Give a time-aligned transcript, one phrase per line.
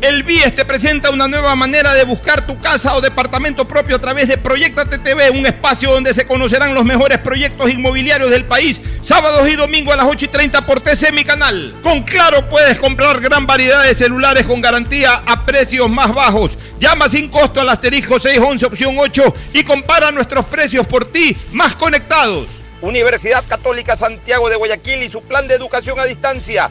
[0.00, 3.98] El BIES te presenta una nueva manera de buscar tu casa o departamento propio a
[3.98, 8.80] través de Proyecta TTV, un espacio donde se conocerán los mejores proyectos inmobiliarios del país,
[9.02, 11.74] sábados y domingos a las 8 y 30 por TC Mi Canal.
[11.82, 16.56] Con Claro puedes comprar gran variedad de celulares con garantía a precios más bajos.
[16.80, 21.76] Llama sin costo al asterisco 611 opción 8 y compara nuestros precios por ti más
[21.76, 22.46] conectados.
[22.80, 26.70] Universidad Católica Santiago de Guayaquil y su plan de educación a distancia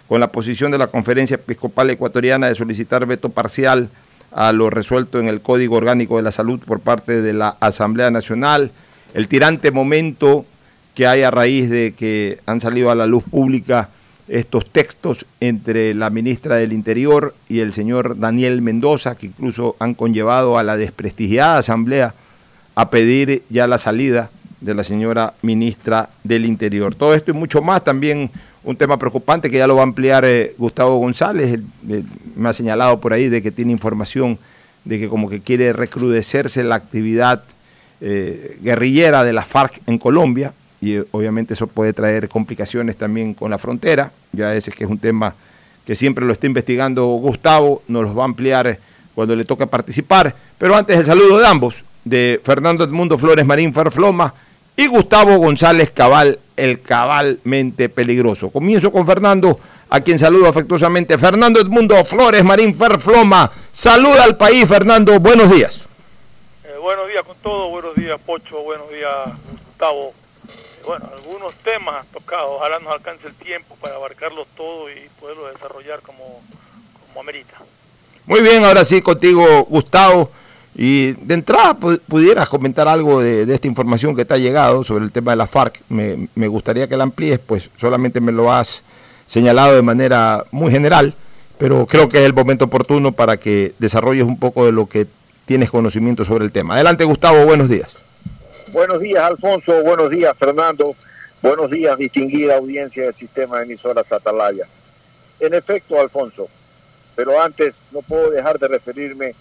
[0.11, 3.87] con la posición de la Conferencia Episcopal Ecuatoriana de solicitar veto parcial
[4.33, 8.11] a lo resuelto en el Código Orgánico de la Salud por parte de la Asamblea
[8.11, 8.71] Nacional,
[9.13, 10.45] el tirante momento
[10.95, 13.87] que hay a raíz de que han salido a la luz pública
[14.27, 19.93] estos textos entre la ministra del Interior y el señor Daniel Mendoza, que incluso han
[19.93, 22.13] conllevado a la desprestigiada Asamblea
[22.75, 24.29] a pedir ya la salida
[24.59, 26.95] de la señora ministra del Interior.
[26.95, 28.29] Todo esto y mucho más también
[28.63, 31.59] un tema preocupante que ya lo va a ampliar eh, Gustavo González,
[32.35, 34.37] me ha señalado por ahí de que tiene información
[34.85, 37.43] de que como que quiere recrudecerse la actividad
[38.01, 43.33] eh, guerrillera de la FARC en Colombia y eh, obviamente eso puede traer complicaciones también
[43.33, 45.35] con la frontera, ya ese que es un tema
[45.85, 48.79] que siempre lo está investigando Gustavo, nos los va a ampliar
[49.15, 53.73] cuando le toque participar, pero antes el saludo de ambos, de Fernando Edmundo Flores Marín
[53.73, 54.33] Ferfloma,
[54.75, 58.49] y Gustavo González Cabal, el cabalmente peligroso.
[58.49, 59.59] Comienzo con Fernando,
[59.89, 61.17] a quien saludo afectuosamente.
[61.17, 65.81] Fernando Edmundo Flores Marín Ferfloma, saluda al país, Fernando, buenos días.
[66.63, 69.11] Eh, buenos días con todo, buenos días Pocho, buenos días
[69.67, 70.13] Gustavo.
[70.47, 75.53] Eh, bueno, algunos temas tocados, ojalá nos alcance el tiempo para abarcarlos todos y poderlos
[75.53, 76.41] desarrollar como,
[77.07, 77.57] como amerita.
[78.25, 80.31] Muy bien, ahora sí contigo Gustavo.
[80.75, 85.11] Y de entrada pudieras comentar algo de, esta información que te ha llegado sobre el
[85.11, 85.81] tema de la FARC.
[85.89, 88.83] Me, gustaría que la amplíes, pues solamente me lo has
[89.25, 91.13] señalado de manera muy general,
[91.57, 95.07] pero creo que es el momento oportuno para que desarrolles un poco de lo que
[95.45, 96.75] tienes conocimiento sobre el tema.
[96.75, 97.95] Adelante Gustavo, buenos días.
[98.71, 100.95] Buenos días Alfonso, buenos días Fernando,
[101.41, 104.65] buenos días distinguida audiencia del sistema de emisoras Atalaya.
[105.41, 106.47] En efecto Alfonso,
[107.15, 109.35] pero antes no puedo dejar de referirme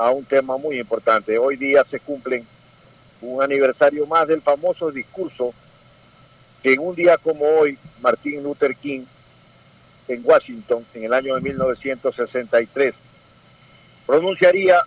[0.00, 1.36] a un tema muy importante.
[1.36, 2.46] Hoy día se cumplen
[3.20, 5.52] un aniversario más del famoso discurso
[6.62, 9.02] que en un día como hoy Martin Luther King
[10.08, 12.94] en Washington en el año de 1963
[14.06, 14.80] pronunciaría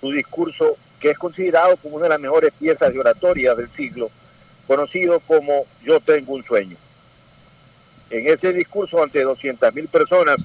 [0.00, 4.10] su discurso que es considerado como una de las mejores piezas de oratoria del siglo,
[4.66, 6.76] conocido como Yo tengo un sueño.
[8.10, 10.38] En ese discurso ante 200.000 personas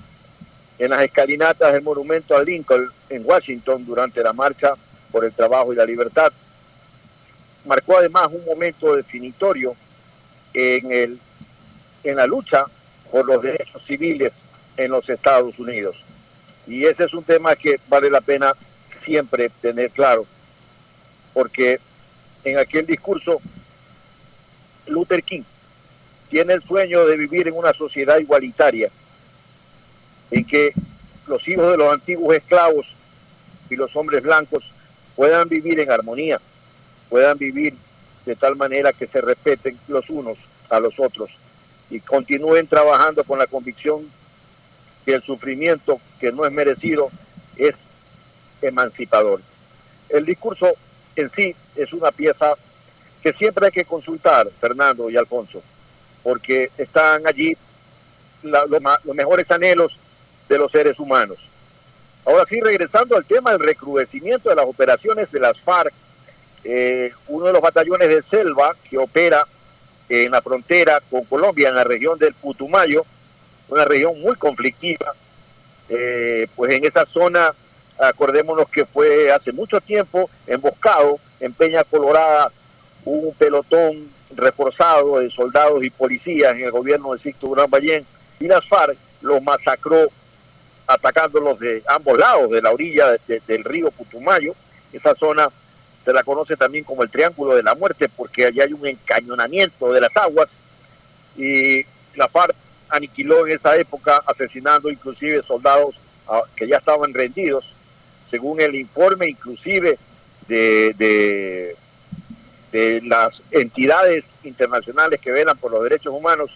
[0.81, 4.73] en las escalinatas del monumento a Lincoln en Washington durante la marcha
[5.11, 6.33] por el trabajo y la libertad.
[7.65, 9.75] Marcó además un momento definitorio
[10.55, 11.19] en, el,
[12.03, 12.65] en la lucha
[13.11, 14.33] por los derechos civiles
[14.75, 16.03] en los Estados Unidos.
[16.65, 18.55] Y ese es un tema que vale la pena
[19.05, 20.25] siempre tener claro,
[21.31, 21.79] porque
[22.43, 23.39] en aquel discurso
[24.87, 25.43] Luther King
[26.31, 28.89] tiene el sueño de vivir en una sociedad igualitaria,
[30.31, 30.73] en que
[31.27, 32.87] los hijos de los antiguos esclavos
[33.69, 34.63] y los hombres blancos
[35.15, 36.39] puedan vivir en armonía,
[37.09, 37.75] puedan vivir
[38.25, 40.37] de tal manera que se respeten los unos
[40.69, 41.29] a los otros
[41.89, 44.09] y continúen trabajando con la convicción
[45.05, 47.09] que el sufrimiento que no es merecido
[47.57, 47.75] es
[48.61, 49.41] emancipador.
[50.09, 50.73] El discurso
[51.15, 52.53] en sí es una pieza
[53.21, 55.61] que siempre hay que consultar, Fernando y Alfonso,
[56.23, 57.55] porque están allí
[58.43, 59.97] los mejores anhelos
[60.51, 61.37] de los seres humanos.
[62.25, 65.93] Ahora sí, regresando al tema del recrudecimiento de las operaciones de las FARC,
[66.63, 69.47] eh, uno de los batallones de selva que opera
[70.09, 73.05] en la frontera con Colombia, en la región del Putumayo,
[73.69, 75.13] una región muy conflictiva,
[75.89, 77.53] eh, pues en esa zona,
[77.97, 82.51] acordémonos que fue hace mucho tiempo emboscado en Peña Colorada
[83.05, 88.05] un pelotón reforzado de soldados y policías en el gobierno de Sixto Durán Ballén
[88.39, 90.09] y las FARC los masacró
[90.93, 94.53] atacándolos de ambos lados de la orilla del río Putumayo.
[94.91, 95.49] Esa zona
[96.03, 99.91] se la conoce también como el Triángulo de la Muerte porque allá hay un encañonamiento
[99.91, 100.49] de las aguas
[101.37, 101.83] y
[102.15, 102.55] la FARC
[102.89, 105.95] aniquiló en esa época asesinando inclusive soldados
[106.27, 107.65] ah, que ya estaban rendidos,
[108.29, 109.97] según el informe inclusive
[110.47, 111.75] de,
[112.71, 116.51] de, las entidades internacionales que velan por los derechos humanos.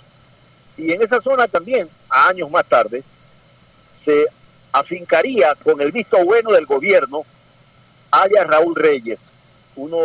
[0.78, 3.04] Y en esa zona también, a años más tarde,
[4.06, 4.28] se
[4.72, 7.26] afincaría con el visto bueno del gobierno
[8.12, 9.20] haya Raúl Reyes,
[9.76, 9.98] uno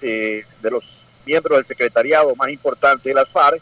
[0.00, 0.84] de los
[1.24, 3.60] miembros del secretariado más importante de las FARC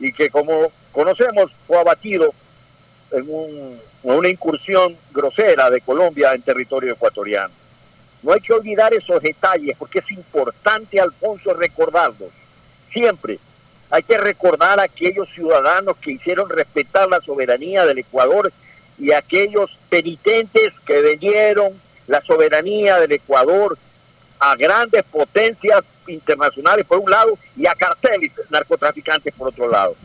[0.00, 2.34] y que como conocemos fue abatido
[3.12, 7.54] en, en una incursión grosera de Colombia en territorio ecuatoriano.
[8.22, 12.30] No hay que olvidar esos detalles porque es importante, Alfonso, recordarlos.
[12.92, 13.38] Siempre
[13.90, 18.52] hay que recordar a aquellos ciudadanos que hicieron respetar la soberanía del Ecuador
[18.98, 21.72] y aquellos penitentes que vendieron
[22.06, 23.76] la soberanía del Ecuador
[24.38, 29.96] a grandes potencias internacionales por un lado y a carteles narcotraficantes por otro lado.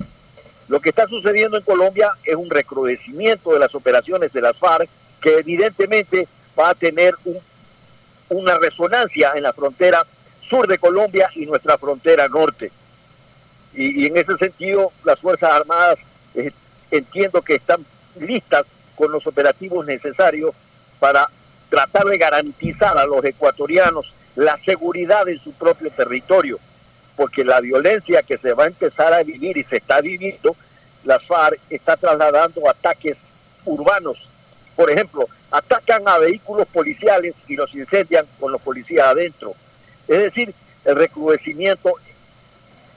[0.67, 4.89] Lo que está sucediendo en Colombia es un recrudecimiento de las operaciones de las FARC
[5.21, 6.27] que evidentemente
[6.57, 7.13] va a tener
[8.29, 10.05] una resonancia en la frontera
[10.49, 12.71] sur de Colombia y nuestra frontera norte.
[13.73, 15.99] Y, en ese sentido, las Fuerzas Armadas
[16.35, 16.51] eh,
[16.89, 17.85] entiendo que están
[18.19, 18.65] listas
[19.01, 20.53] con los operativos necesarios
[20.99, 21.27] para
[21.69, 26.59] tratar de garantizar a los ecuatorianos la seguridad en su propio territorio,
[27.15, 30.55] porque la violencia que se va a empezar a vivir y se está viviendo,
[31.03, 33.17] las FARC está trasladando ataques
[33.65, 34.17] urbanos.
[34.75, 39.55] Por ejemplo, atacan a vehículos policiales y los incendian con los policías adentro.
[40.07, 40.53] Es decir,
[40.85, 41.91] el recrudecimiento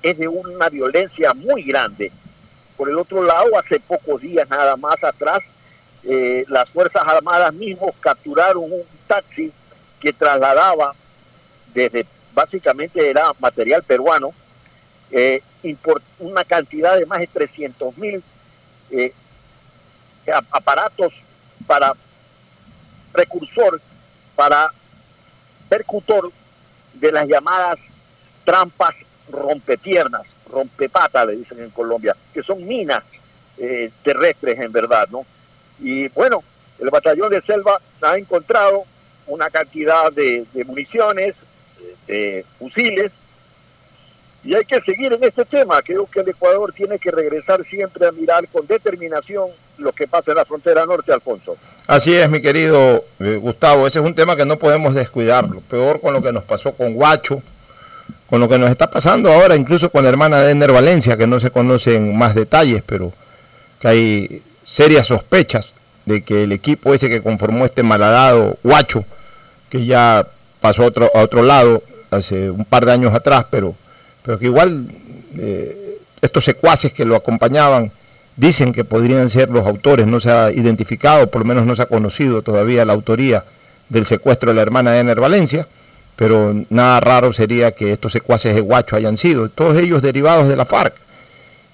[0.02, 2.12] es de una violencia muy grande.
[2.76, 5.42] Por el otro lado, hace pocos días nada más atrás,
[6.06, 9.50] eh, las Fuerzas Armadas mismos capturaron un taxi
[10.00, 10.94] que trasladaba
[11.72, 12.04] desde,
[12.34, 14.32] básicamente era material peruano,
[15.10, 15.42] eh,
[16.18, 18.22] una cantidad de más de 300 mil
[18.90, 19.14] eh,
[20.50, 21.14] aparatos
[21.66, 21.94] para
[23.12, 23.80] precursor,
[24.36, 24.70] para
[25.70, 26.30] percutor
[26.92, 27.78] de las llamadas
[28.44, 28.94] trampas
[29.30, 33.02] rompepiernas, rompepata, le dicen en Colombia, que son minas
[34.02, 35.24] terrestres en verdad, ¿no?
[35.80, 36.42] Y bueno,
[36.78, 38.84] el batallón de selva ha encontrado
[39.26, 41.34] una cantidad de, municiones,
[42.06, 43.10] de, fusiles,
[44.44, 45.80] y hay que seguir en este tema.
[45.82, 50.32] Creo que el Ecuador tiene que regresar siempre a mirar con determinación lo que pasa
[50.32, 51.56] en la frontera norte, Alfonso.
[51.86, 53.86] Así es, mi querido eh, Gustavo.
[53.86, 55.60] Ese es un tema que no podemos descuidarlo.
[55.62, 57.42] Peor con lo que nos pasó con Guacho,
[58.28, 61.26] con lo que nos está pasando ahora, incluso con la hermana de Ender Valencia, que
[61.26, 63.12] no se conocen más detalles, pero
[63.80, 65.72] que hay serias sospechas
[66.06, 69.04] de que el equipo ese que conformó este malhadado Guacho,
[69.70, 70.26] que ya
[70.60, 73.74] pasó a otro, a otro lado hace un par de años atrás, pero,
[74.22, 74.86] pero que igual
[75.36, 77.92] eh, estos secuaces que lo acompañaban
[78.36, 81.82] dicen que podrían ser los autores, no se ha identificado, por lo menos no se
[81.82, 83.44] ha conocido todavía la autoría
[83.88, 85.68] del secuestro de la hermana de Ener Valencia,
[86.16, 90.56] pero nada raro sería que estos secuaces de Guacho hayan sido, todos ellos derivados de
[90.56, 90.94] la FARC.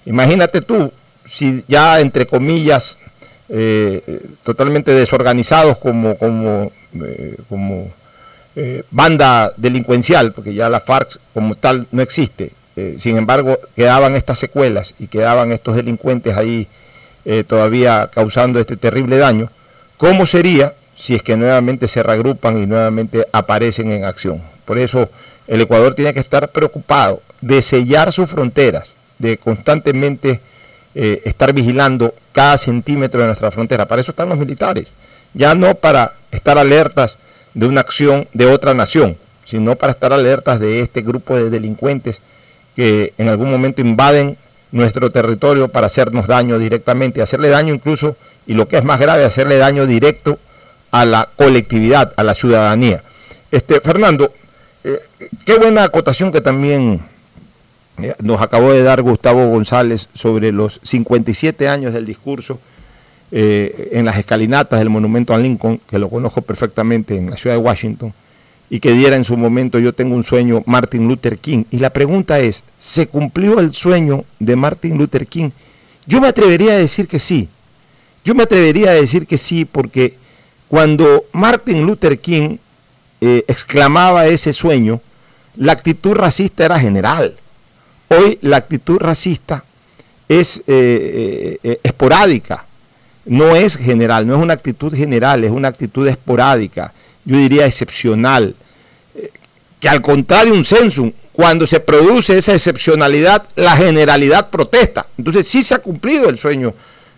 [0.05, 0.91] Imagínate tú,
[1.25, 2.97] si ya entre comillas
[3.53, 7.91] eh, totalmente desorganizados como, como, eh, como
[8.55, 12.51] eh, banda delincuencial, porque ya la FARC como tal no existe.
[12.77, 16.67] Eh, sin embargo, quedaban estas secuelas y quedaban estos delincuentes ahí
[17.47, 19.51] todavía causando este terrible daño.
[19.97, 24.41] ¿Cómo sería si es que nuevamente se reagrupan y nuevamente aparecen en acción?
[24.65, 25.07] Por eso
[25.47, 30.41] el Ecuador tiene que estar preocupado de sellar sus fronteras, de constantemente
[30.93, 33.87] estar vigilando cada centímetro de nuestra frontera.
[33.87, 34.87] Para eso están los militares,
[35.33, 37.17] ya no para estar alertas
[37.53, 42.21] de una acción de otra nación, sino para estar alertas de este grupo de delincuentes
[42.75, 44.37] que en algún momento invaden
[44.71, 48.15] nuestro territorio para hacernos daño directamente, hacerle daño incluso,
[48.47, 50.39] y lo que es más grave, hacerle daño directo
[50.91, 53.03] a la colectividad, a la ciudadanía.
[53.51, 54.33] Este, Fernando,
[54.83, 54.99] eh,
[55.45, 57.01] qué buena acotación que también eh,
[58.21, 62.59] nos acabó de dar Gustavo González sobre los 57 años del discurso
[63.31, 67.55] eh, en las escalinatas del monumento a Lincoln, que lo conozco perfectamente en la ciudad
[67.55, 68.13] de Washington,
[68.69, 71.63] y que diera en su momento Yo tengo un sueño Martin Luther King.
[71.71, 75.51] Y la pregunta es, ¿se cumplió el sueño de Martin Luther King?
[76.05, 77.49] Yo me atrevería a decir que sí.
[78.23, 80.15] Yo me atrevería a decir que sí porque
[80.67, 82.57] cuando Martin Luther King
[83.19, 85.01] eh, exclamaba ese sueño,
[85.55, 87.35] la actitud racista era general.
[88.11, 89.63] Hoy la actitud racista
[90.27, 92.65] es eh, esporádica
[93.25, 98.55] no es general, no es una actitud general, es una actitud esporádica, yo diría excepcional,
[99.15, 99.29] eh,
[99.79, 105.07] que al contrario un censo, cuando se produce esa excepcionalidad, la generalidad protesta.
[105.17, 106.73] Entonces sí se ha cumplido el sueño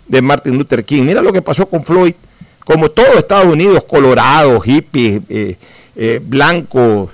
[0.07, 1.03] de Martin Luther King.
[1.03, 2.13] Mira lo que pasó con Floyd,
[2.59, 5.57] como todo Estados Unidos, colorado, hippies, eh,
[5.95, 7.09] eh, blancos,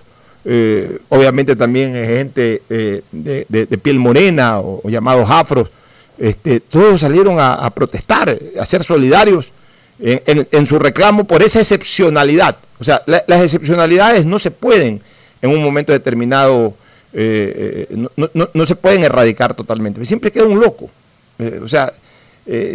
[1.09, 5.69] obviamente también gente de, piel morena o llamados afros,
[6.17, 9.51] este, todos salieron a, protestar, a ser solidarios
[9.99, 12.57] en, su reclamo por esa excepcionalidad.
[12.79, 15.01] O sea, las excepcionalidades no se pueden
[15.41, 16.73] en un momento determinado,
[17.13, 18.07] eh, eh,
[18.53, 20.03] no, se pueden erradicar totalmente.
[20.05, 20.89] Siempre queda un loco,
[21.37, 21.93] eh, o sea,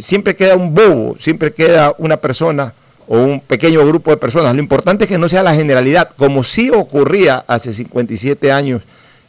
[0.01, 2.73] siempre queda un bobo, siempre queda una persona
[3.09, 4.55] o un pequeño grupo de personas.
[4.55, 8.83] Lo importante es que no sea la generalidad, como sí ocurría hace 57 años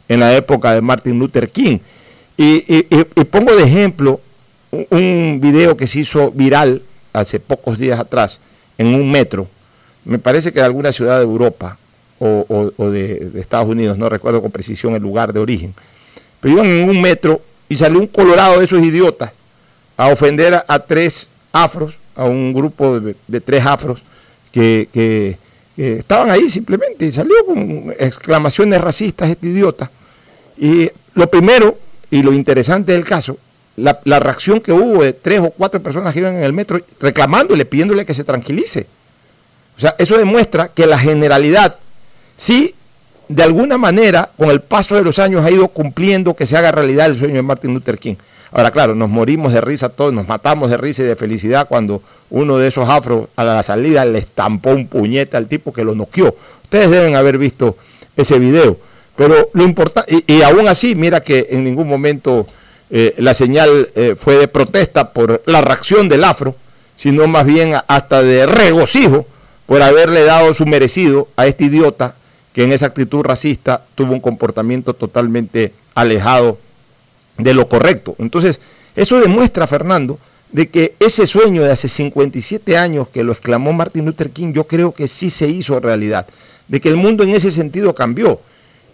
[0.08, 1.78] en la época de Martin Luther King.
[2.36, 2.84] Y,
[3.30, 4.20] pongo de ejemplo
[4.90, 8.40] un video que se hizo viral hace pocos días atrás
[8.76, 9.48] en un metro,
[10.04, 11.78] me parece que de alguna ciudad de Europa
[12.18, 15.74] o, de, Estados Unidos, no recuerdo con precisión el lugar de origen,
[16.40, 19.32] pero iban en un metro y salió un colorado de esos idiotas
[19.96, 24.02] a ofender a, tres afros, a un grupo de, tres afros
[24.50, 25.38] que,
[25.76, 29.90] estaban ahí simplemente, salió con exclamaciones racistas este idiota.
[30.58, 31.78] Y lo primero
[32.10, 33.38] y lo interesante del caso,
[33.76, 37.66] la, reacción que hubo de tres o cuatro personas que iban en el metro reclamándole,
[37.66, 38.86] pidiéndole que se tranquilice.
[39.76, 41.76] O sea, eso demuestra que la generalidad
[42.36, 42.74] sí,
[43.28, 46.72] de alguna manera, con el paso de los años ha ido cumpliendo que se haga
[46.72, 48.14] realidad el sueño de Martin Luther King.
[48.52, 52.02] Ahora, claro, nos morimos de risa todos, nos matamos de risa y de felicidad cuando
[52.30, 55.94] uno de esos afros a la salida le estampó un puñete al tipo que lo
[55.94, 56.34] noqueó.
[56.64, 57.76] Ustedes deben haber visto
[58.16, 58.78] ese video.
[59.16, 62.46] Pero lo importante, y, aún así, mira que en ningún momento
[62.90, 66.54] eh, la señal eh, fue de protesta por la reacción del afro,
[66.96, 69.26] sino más bien hasta de regocijo
[69.66, 72.16] por haberle dado su merecido a este idiota
[72.52, 76.58] que en esa actitud racista tuvo un comportamiento totalmente alejado
[77.38, 78.14] de lo correcto.
[78.18, 78.60] Entonces,
[78.94, 80.18] eso demuestra, Fernando,
[80.52, 84.64] de que ese sueño de hace 57 años que lo exclamó Martin Luther King, yo
[84.64, 86.26] creo que sí se hizo realidad,
[86.68, 88.40] de que el mundo en ese sentido cambió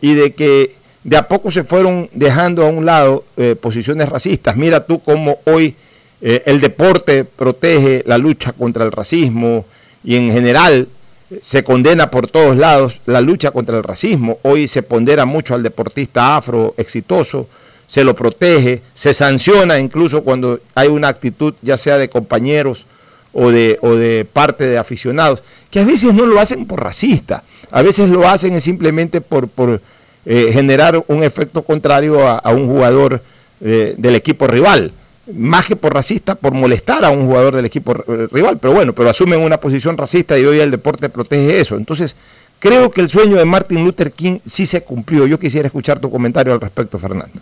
[0.00, 4.56] y de que de a poco se fueron dejando a un lado eh, posiciones racistas.
[4.56, 5.74] Mira tú cómo hoy
[6.20, 9.64] eh, el deporte protege la lucha contra el racismo
[10.04, 10.86] y en general
[11.30, 14.38] eh, se condena por todos lados la lucha contra el racismo.
[14.42, 17.48] Hoy se pondera mucho al deportista afro exitoso,
[17.92, 22.86] se lo protege, se sanciona incluso cuando hay una actitud ya sea de compañeros
[23.34, 27.42] o de, o de parte de aficionados, que a veces no lo hacen por racista,
[27.70, 29.82] a veces lo hacen simplemente por, por
[30.24, 33.20] eh, generar un efecto contrario a, un jugador
[33.60, 34.92] eh, del equipo rival.
[35.34, 38.56] Más que por racista, por molestar a un jugador del equipo eh, rival.
[38.58, 41.76] Pero bueno, pero asumen una posición racista y hoy el deporte protege eso.
[41.76, 42.16] Entonces,
[42.58, 45.26] creo que el sueño de Martin Luther King sí se cumplió.
[45.26, 47.40] Yo quisiera escuchar tu comentario al respecto, Fernando.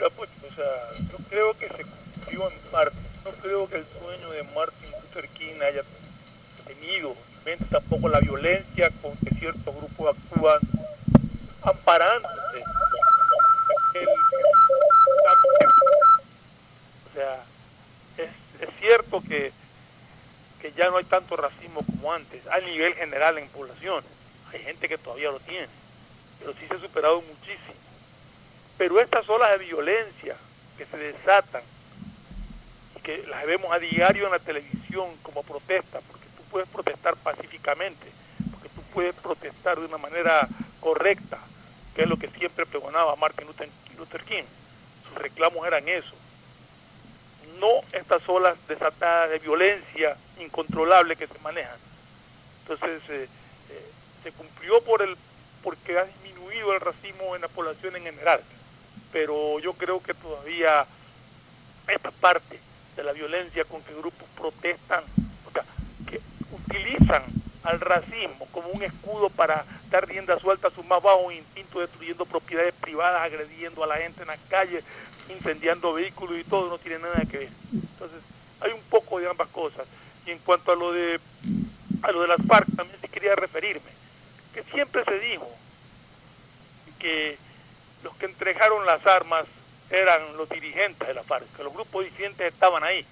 [0.00, 2.96] Mira, pues, o sea, yo creo que se cumplió en parte.
[3.24, 5.82] No creo que el sueño de Martin Luther King haya
[6.66, 7.14] tenido
[7.70, 10.58] tampoco la violencia con que ciertos grupos actúan
[11.62, 12.64] amparándose.
[17.06, 17.42] O sea,
[18.18, 19.52] es, cierto que,
[20.76, 24.04] ya no hay tanto racismo como antes, a nivel general en población.
[24.52, 25.68] Hay gente que todavía lo tiene,
[26.38, 27.74] pero sí se ha superado muchísimo.
[28.78, 30.36] Pero estas olas de violencia
[30.76, 31.62] que se desatan
[33.02, 36.00] que las vemos a diario en la televisión como protesta,
[36.50, 38.06] puedes protestar pacíficamente,
[38.50, 40.48] porque tú puedes protestar de una manera
[40.80, 41.38] correcta,
[41.94, 43.46] que es lo que siempre pregonaba Martin
[43.96, 44.44] Luther King.
[45.08, 46.14] Sus reclamos eran eso.
[47.58, 51.76] No estas olas desatadas de violencia incontrolable que se manejan.
[52.62, 53.28] Entonces, eh,
[53.70, 53.90] eh,
[54.22, 55.16] se cumplió por el
[55.62, 58.40] porque ha disminuido el racismo en la población en general.
[59.12, 60.86] Pero yo creo que todavía
[61.88, 62.58] esta parte
[62.96, 65.04] de la violencia con que grupos protestan,
[66.70, 67.22] utilizan
[67.62, 72.24] al racismo como un escudo para dar rienda suelta a su más bajo instinto, destruyendo
[72.24, 74.82] propiedades privadas, agrediendo a la gente en las calles,
[75.28, 77.48] incendiando vehículos y todo, no tiene nada que ver.
[77.72, 78.20] Entonces,
[78.60, 79.86] hay un poco de ambas cosas.
[80.26, 81.20] Y en cuanto a lo de
[82.02, 83.90] a lo de las FARC, también sí quería referirme,
[84.54, 85.50] que siempre se dijo
[86.98, 87.36] que
[88.02, 89.44] los que entregaron las armas
[89.90, 93.04] eran los dirigentes de la FARC, que los grupos disidentes estaban ahí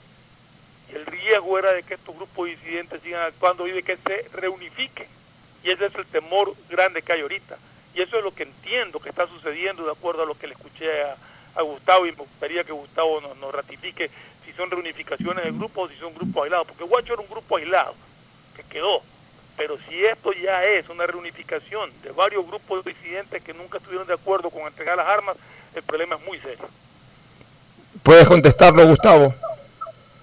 [0.95, 5.07] el riesgo era de que estos grupos disidentes sigan actuando y de que se reunifiquen.
[5.63, 7.59] Y ese es el temor grande que hay ahorita.
[7.95, 10.55] Y eso es lo que entiendo que está sucediendo de acuerdo a lo que le
[10.55, 11.17] escuché a,
[11.61, 14.09] Gustavo y me gustaría que Gustavo nos, ratifique
[14.47, 16.69] si son reunificaciones de grupos o si son grupos aislados.
[16.69, 17.95] Porque Guacho era un grupo aislado
[18.55, 19.03] que quedó.
[19.57, 24.15] Pero si esto ya es una reunificación de varios grupos disidentes que nunca estuvieron de
[24.15, 25.37] acuerdo con entregar las armas,
[25.75, 26.69] el problema es muy serio.
[28.05, 29.35] ¿Puedes contestarlo, Gustavo?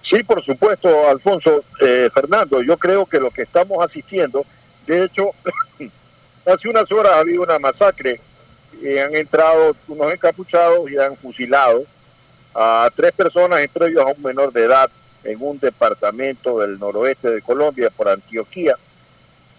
[0.08, 1.64] Sí, por supuesto, Alfonso.
[1.80, 4.44] Eh, Fernando, yo creo que lo que estamos asistiendo,
[4.86, 5.30] de hecho,
[6.46, 8.20] hace unas horas ha habido una masacre
[8.80, 11.84] y han entrado unos encapuchados y han fusilado
[12.54, 14.90] a tres personas, entre ellos a un menor de edad,
[15.24, 18.76] en un departamento del noroeste de Colombia, por Antioquía.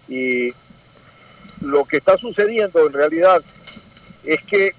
[0.08, 0.54] Y
[1.60, 3.42] lo que está sucediendo en realidad
[4.24, 4.72] es que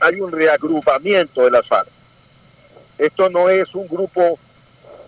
[0.00, 1.88] hay un reagrupamiento de las FARC.
[2.96, 4.38] Esto no es un grupo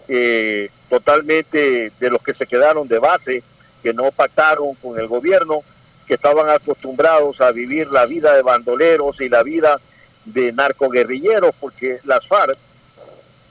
[0.09, 3.43] eh, totalmente de los que se quedaron de base,
[3.83, 5.63] que no pactaron con el gobierno,
[6.07, 9.81] que estaban acostumbrados a vivir la vida de bandoleros y la vida
[10.25, 12.57] de narcoguerrilleros, porque las FARC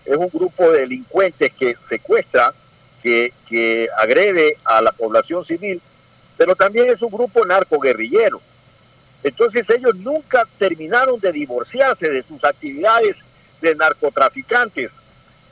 [0.06, 2.54] es un grupo de delincuentes que secuestra,
[3.02, 5.82] que, que agrede a la población civil,
[6.38, 8.42] pero también es un grupo narcoguerrillero.
[9.24, 13.16] Entonces ellos nunca terminaron de divorciarse de sus actividades
[13.62, 14.92] de narcotraficantes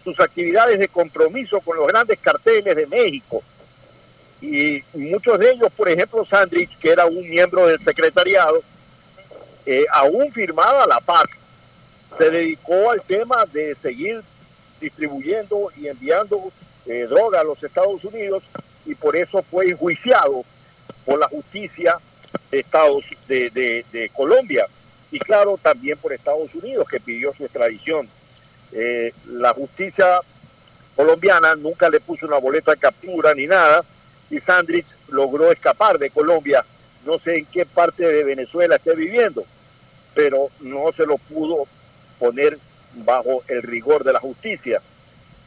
[0.10, 3.44] sus actividades de compromiso con los grandes carteles de México.
[4.42, 8.62] Y muchos de ellos, por ejemplo, Sandrich, que era un miembro del secretariado,
[9.66, 11.26] eh, aún firmaba la paz,
[12.18, 14.22] se dedicó al tema de seguir
[14.80, 16.52] distribuyendo y enviando
[16.86, 18.44] eh, droga a los Estados Unidos
[18.86, 20.44] y por eso fue enjuiciado
[21.06, 21.98] por la justicia
[22.50, 23.50] de Estados de,
[23.92, 24.66] de Colombia
[25.12, 28.08] y claro también por Estados Unidos que pidió su extradición.
[28.72, 30.20] Eh, la justicia
[30.96, 33.84] colombiana nunca le puso una boleta de captura ni nada
[34.30, 36.64] y Sandrich logró escapar de Colombia.
[37.06, 39.44] No sé en qué parte de Venezuela esté viviendo,
[40.14, 41.68] pero no se lo pudo
[42.20, 42.58] poner
[42.94, 44.82] bajo el rigor de la justicia.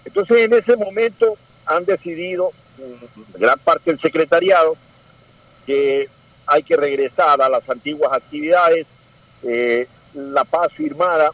[0.04, 4.76] Entonces en ese momento han decidido mm, gran parte del secretariado
[5.66, 6.08] que
[6.46, 8.86] hay que regresar a las antiguas actividades.
[9.44, 11.30] Eh, la paz firmada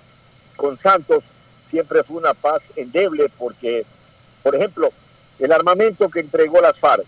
[0.56, 1.22] con Santos
[1.70, 3.84] siempre fue una paz endeble porque,
[4.42, 4.90] por ejemplo,
[5.38, 7.04] el armamento que entregó las FARC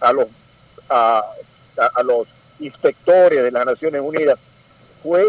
[0.00, 0.28] a los,
[0.88, 1.24] a,
[2.04, 2.28] los
[2.60, 4.38] inspectores de las Naciones Unidas
[5.02, 5.24] fue,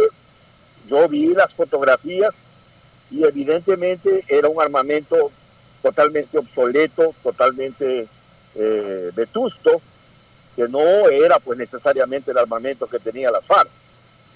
[0.87, 2.33] yo vi las fotografías
[3.09, 5.31] y evidentemente era un armamento
[5.81, 8.07] totalmente obsoleto, totalmente
[8.55, 9.81] eh, vetusto,
[10.55, 13.69] que no era pues necesariamente el armamento que tenía las FARC.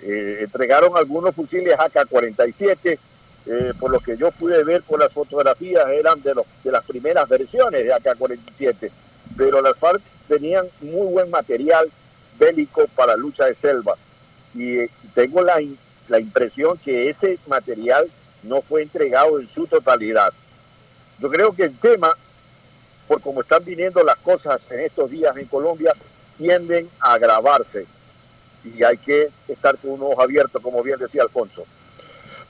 [0.03, 2.97] Eh, entregaron algunos fusiles AK-47,
[3.45, 6.85] eh, por lo que yo pude ver por las fotografías, eran de, los, de las
[6.85, 8.91] primeras versiones de AK-47,
[9.35, 11.89] pero las FARC tenían muy buen material
[12.37, 13.95] bélico para lucha de selva.
[14.53, 15.59] Y eh, tengo la,
[16.07, 18.09] la impresión que ese material
[18.43, 20.31] no fue entregado en su totalidad.
[21.19, 22.15] Yo creo que el tema,
[23.07, 25.93] por cómo están viniendo las cosas en estos días en Colombia,
[26.37, 27.85] tienden a agravarse.
[28.63, 31.65] Y hay que estar con un ojo abierto, como bien decía Alfonso.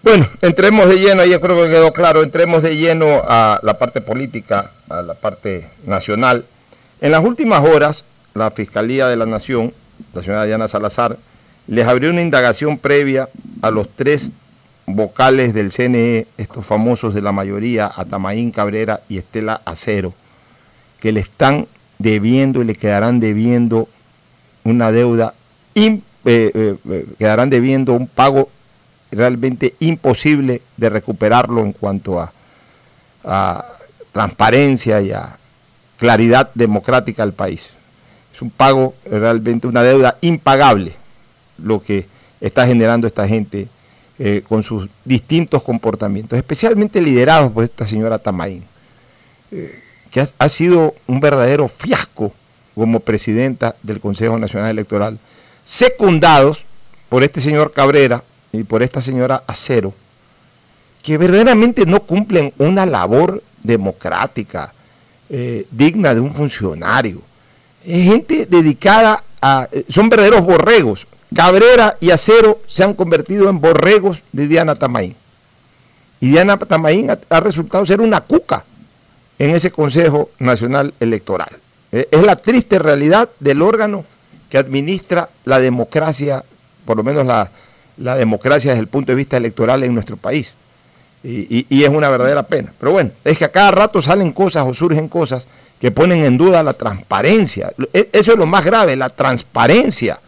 [0.04, 4.02] Bueno, entremos de lleno, ya creo que quedó claro, entremos de lleno a la parte
[4.02, 6.44] política, a la parte nacional.
[7.02, 9.74] En las últimas horas, la Fiscalía de la Nación,
[10.14, 11.18] la señora Diana Salazar,
[11.68, 13.30] les abrió una indagación previa
[13.62, 14.32] a los tres
[14.88, 20.16] vocales del CNE, estos famosos de la mayoría, Atamaín Cabrera y Estela Acero,
[21.00, 21.68] que le están
[22.00, 23.88] debiendo y le quedarán debiendo
[24.64, 25.36] una deuda,
[25.76, 28.50] eh, eh, eh, quedarán debiendo un pago
[29.12, 32.32] realmente imposible de recuperarlo en cuanto a,
[33.24, 33.66] a
[34.12, 35.38] transparencia y a
[35.98, 37.74] claridad democrática al país.
[38.34, 40.94] Es un pago realmente, una deuda impagable
[41.58, 42.08] lo que
[42.40, 43.68] está generando esta gente
[44.20, 48.64] eh, con sus distintos comportamientos, especialmente liderados por esta señora Tamaín,
[49.52, 49.80] eh,
[50.12, 52.34] que ha, sido un verdadero fiasco
[52.76, 55.18] como presidenta del Consejo Nacional Electoral,
[55.64, 56.66] secundados
[57.10, 59.94] por este señor Cabrera y por esta señora Acero,
[61.02, 64.74] que verdaderamente no cumplen una labor democrática
[65.30, 67.22] eh, digna de un funcionario.
[67.86, 69.68] Es gente dedicada a...
[69.90, 75.16] son verdaderos borregos Cabrera y Acero se han convertido en borregos de Diana Tamaín.
[76.20, 78.66] Y Diana Tamaín ha, resultado ser una cuca
[79.40, 81.50] en ese Consejo Nacional Electoral.
[81.92, 84.04] Eh, es la triste realidad del órgano
[84.50, 86.44] que administra la democracia,
[86.86, 87.50] por lo menos la,
[87.98, 90.54] democracia desde el punto de vista electoral en nuestro país.
[91.24, 92.74] Y, y, es una verdadera pena.
[92.80, 95.46] Pero bueno, es que a cada rato salen cosas o surgen cosas
[95.80, 97.74] que ponen en duda la transparencia.
[97.94, 100.20] E, eso es lo más grave, la transparencia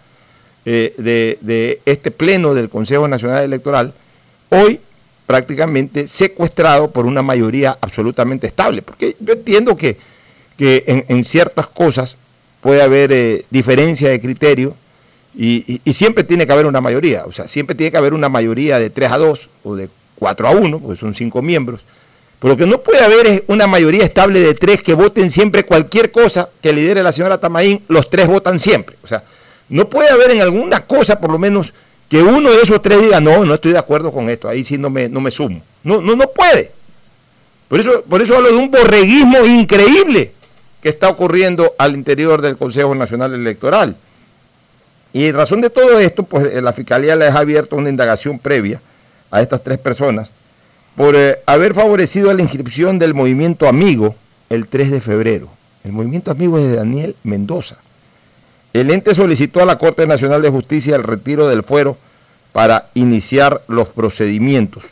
[0.66, 3.94] eh, de, este pleno del Consejo Nacional Electoral,
[4.50, 4.80] hoy
[5.28, 8.82] prácticamente secuestrado por una mayoría absolutamente estable.
[8.82, 9.98] Porque yo entiendo que,
[10.58, 12.18] en, ciertas cosas
[12.62, 14.76] puede haber eh, diferencia de criterio
[15.36, 17.26] y, siempre tiene que haber una mayoría.
[17.26, 20.48] O sea, siempre tiene que haber una mayoría de 3 a 2 o de 4
[20.48, 21.82] a 1, porque son 5 miembros.
[22.40, 25.64] Pero lo que no puede haber es una mayoría estable de 3 que voten siempre
[25.64, 28.98] cualquier cosa que lidere la señora Tamaín, los tres votan siempre.
[29.04, 29.24] O sea,
[29.70, 31.74] no puede haber en alguna cosa, por lo menos,
[32.10, 34.78] que uno de esos tres diga, no, no estoy de acuerdo con esto, ahí sí
[34.78, 35.64] no me, no me sumo.
[35.84, 36.72] No, no, no puede.
[37.68, 40.32] Por eso, por eso hablo de un borreguismo increíble
[40.82, 43.96] que está ocurriendo al interior del Consejo Nacional Electoral.
[45.14, 48.40] Y en razón de todo esto, pues eh, la Fiscalía les ha abierto una indagación
[48.40, 48.82] previa
[49.32, 50.32] a estas tres personas
[50.96, 54.16] por eh, haber favorecido la inscripción del movimiento Amigo
[54.50, 55.50] el 3 de febrero.
[55.84, 57.78] El movimiento Amigo es de Daniel Mendoza.
[58.74, 61.98] El ente solicitó a la Corte Nacional de Justicia el retiro del fuero
[62.52, 64.86] para iniciar los procedimientos.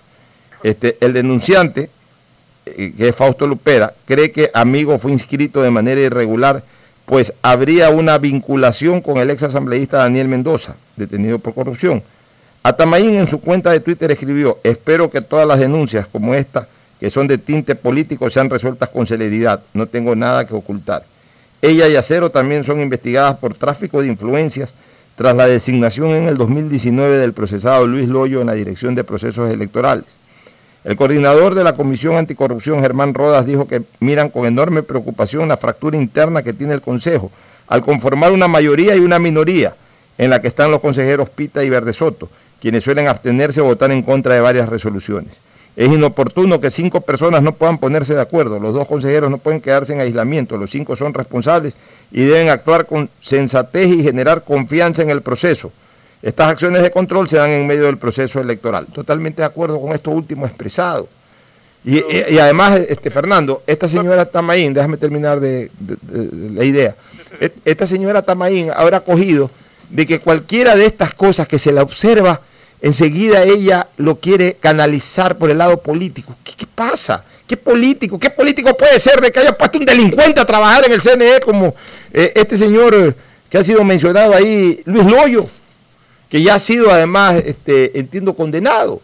[0.64, 1.90] Este, el denunciante,
[2.66, 6.64] eh, que es Fausto Lupera, cree que Amigo fue inscrito de manera irregular,
[7.12, 12.02] pues habría una vinculación con el ex asambleísta Daniel Mendoza, detenido por corrupción.
[12.64, 16.70] Atamaín en su cuenta de Twitter escribió, espero que todas las denuncias como esta,
[17.02, 19.62] que son de tinte político, sean resueltas con celeridad.
[19.74, 21.04] No tengo nada que ocultar.
[21.62, 24.74] Ella y Acero también son investigadas por tráfico de influencias
[25.18, 29.52] tras la designación en el 2019 del procesado Luis Loyo en la Dirección de Procesos
[29.52, 30.06] Electorales.
[30.84, 35.58] El coordinador de la Comisión Anticorrupción, Germán Rodas, dijo que miran con enorme preocupación la
[35.58, 37.32] fractura interna que tiene el Consejo
[37.68, 39.76] al conformar una mayoría y una minoría
[40.18, 43.92] en la que están los consejeros Pita y Verde Soto, quienes suelen abstenerse o votar
[43.92, 45.38] en contra de varias resoluciones.
[45.76, 48.60] Es inoportuno que cinco personas no puedan ponerse de acuerdo.
[48.60, 50.58] Los dos consejeros no pueden quedarse en aislamiento.
[50.58, 51.76] Los cinco son responsables
[52.12, 55.72] y deben actuar con sensatez y generar confianza en el proceso.
[56.22, 58.86] Estas acciones de control se dan en medio del proceso electoral.
[58.88, 61.08] Totalmente de acuerdo con esto último expresado.
[61.84, 65.72] Y, además, este, Fernando, esta señora Tamaín, déjame terminar de,
[66.54, 66.96] la idea.
[67.66, 69.50] Esta señora Tamaín habrá cogido
[69.90, 72.42] de que cualquiera de estas cosas que se la observa
[72.82, 76.36] enseguida ella lo quiere canalizar por el lado político.
[76.44, 77.24] ¿Qué, pasa?
[77.48, 78.20] ¿Qué político?
[78.20, 81.40] ¿Qué político puede ser de que haya puesto un delincuente a trabajar en el CNE
[81.44, 81.76] como
[82.14, 83.14] eh, este señor eh,
[83.50, 85.46] que ha sido mencionado ahí, Luis Loyo,
[86.32, 89.02] que ya ha sido además, este, entiendo, condenado?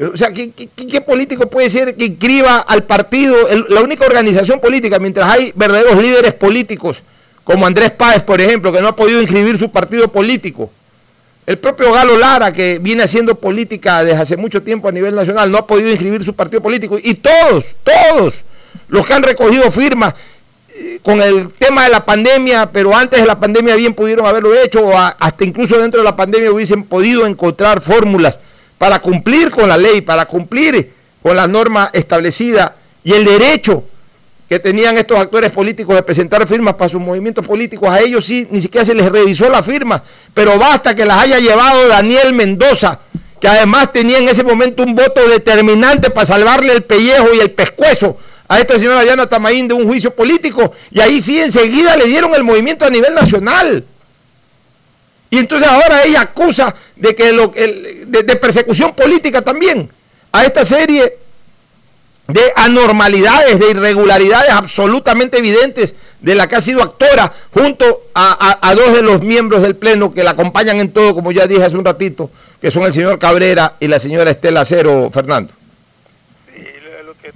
[0.00, 3.36] O sea, ¿qué, político puede ser que inscriba al partido,
[3.68, 7.02] la única organización política, mientras hay verdaderos líderes políticos,
[7.44, 10.70] como Andrés Páez, por ejemplo, que no ha podido inscribir su partido político?
[11.44, 15.50] El propio Galo Lara, que viene haciendo política desde hace mucho tiempo a nivel nacional,
[15.50, 16.98] no ha podido inscribir su partido político.
[17.02, 18.36] Y todos, todos
[18.88, 20.14] los que han recogido firmas
[21.02, 24.86] con el tema de la pandemia, pero antes de la pandemia bien pudieron haberlo hecho,
[24.86, 28.38] o hasta incluso dentro de la pandemia hubiesen podido encontrar fórmulas
[28.78, 33.84] para cumplir con la ley, para cumplir con la norma establecida y el derecho
[34.48, 38.46] que tenían estos actores políticos de presentar firmas para sus movimientos políticos, a ellos sí,
[38.50, 40.02] ni siquiera se les revisó la firma,
[40.34, 43.00] pero basta que las haya llevado Daniel Mendoza,
[43.40, 47.50] que además tenía en ese momento un voto determinante para salvarle el pellejo y el
[47.50, 48.18] pescuezo
[48.52, 52.34] a esta señora Diana Tamaín de un juicio político, y ahí sí enseguida le dieron
[52.34, 53.82] el movimiento a nivel nacional.
[55.30, 59.88] Y entonces ahora ella acusa de que lo, de persecución política también
[60.32, 61.16] a esta serie
[62.28, 68.94] de anormalidades, de irregularidades absolutamente evidentes de la que ha sido actora junto a, dos
[68.94, 71.86] de los miembros del Pleno que la acompañan en todo, como ya dije hace un
[71.86, 75.54] ratito, que son el señor Cabrera y la señora Estela Cero, Fernando.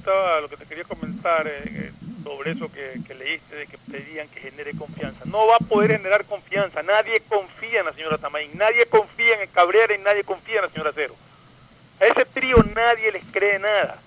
[0.07, 1.91] Lo que, te quería comentar eh,
[2.23, 5.25] sobre eso que, leíste, de que pedían que genere confianza.
[5.25, 9.41] No va a poder generar confianza, nadie confía en la señora Tamaín, nadie confía en
[9.41, 11.17] el Cabrera y nadie confía en la señora Cero.
[12.01, 13.99] A ese trío nadie les cree nada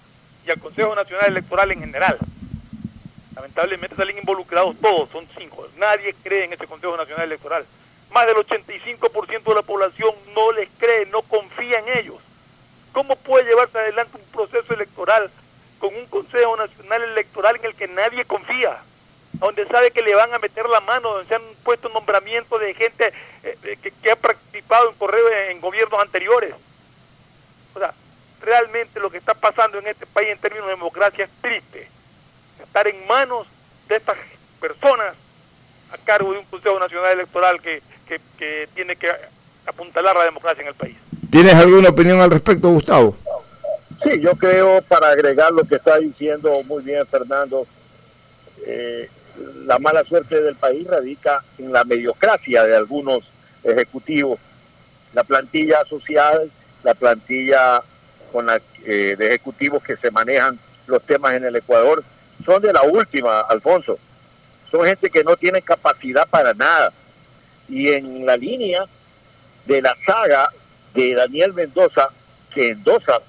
[0.46, 2.18] y al Consejo Nacional Electoral en general.
[3.36, 5.68] Lamentablemente salen involucrados todos, son cinco.
[5.78, 7.66] Nadie cree en ese Consejo Nacional Electoral.
[8.12, 12.20] Más del 85% de la población no les cree, no confía en ellos.
[12.94, 15.30] ¿Cómo puede llevarse adelante un proceso electoral
[15.80, 18.78] con un Consejo Nacional Electoral en el que nadie confía?
[19.34, 22.74] Donde sabe que le van a meter la mano, donde se han puesto nombramientos de
[22.74, 23.14] gente
[23.44, 26.54] eh, que, que, ha participado en correo en gobiernos anteriores.
[27.74, 27.94] O sea,
[28.42, 31.88] realmente lo que está pasando en este país en términos de democracia es triste
[32.64, 33.48] estar en manos
[33.88, 34.18] de estas
[34.60, 35.16] personas
[35.92, 37.82] a cargo de un Consejo Nacional Electoral que,
[38.74, 39.10] tiene que
[39.66, 40.96] apuntalar la democracia en el país.
[41.30, 43.16] ¿Tienes alguna opinión al respecto, Gustavo?
[44.04, 47.68] Sí, yo creo, para agregar lo que está diciendo muy bien Fernando,
[48.66, 49.10] eh,
[49.66, 53.24] la mala suerte del país radica en la mediocracia de algunos
[53.64, 54.40] ejecutivos.
[55.14, 56.50] La plantilla social,
[56.84, 57.82] la plantilla
[58.32, 60.58] con la, eh, de ejecutivos que se manejan
[60.88, 62.04] los temas en el Ecuador,
[62.46, 64.00] son de la última, Alfonso.
[64.72, 66.94] Son gente que no tiene capacidad para nada.
[67.68, 68.86] Y en la línea
[69.66, 70.50] de la saga
[70.94, 72.10] de Daniel Mendoza,
[72.54, 73.20] que endosa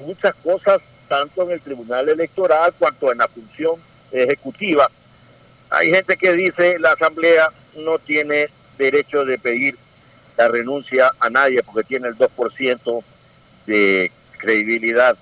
[0.00, 3.80] muchas cosas tanto en el Tribunal Electoral cuanto en la función
[4.12, 4.90] ejecutiva.
[5.70, 9.76] Hay gente que dice la Asamblea no tiene derecho de pedir
[10.36, 13.02] la renuncia a nadie porque tiene el 2%
[13.66, 15.16] de credibilidad,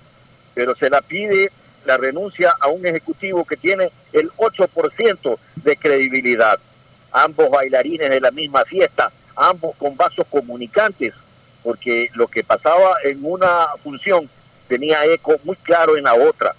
[0.53, 1.51] pero se la pide
[1.85, 6.59] la renuncia a un ejecutivo que tiene el 8% de credibilidad.
[7.11, 11.13] Ambos bailarines de la misma fiesta, ambos con vasos comunicantes,
[11.63, 14.29] porque lo que pasaba en una función
[14.69, 16.55] tenía eco muy claro en la otra.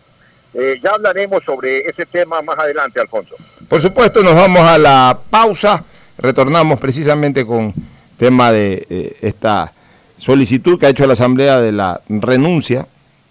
[0.52, 3.36] Eh, ya hablaremos sobre ese tema más adelante, Alfonso.
[3.68, 5.84] Por supuesto, nos vamos a la pausa.
[6.18, 7.72] Retornamos precisamente con
[8.18, 9.72] tema de eh, esta
[10.18, 12.86] solicitud que ha hecho la Asamblea de la renuncia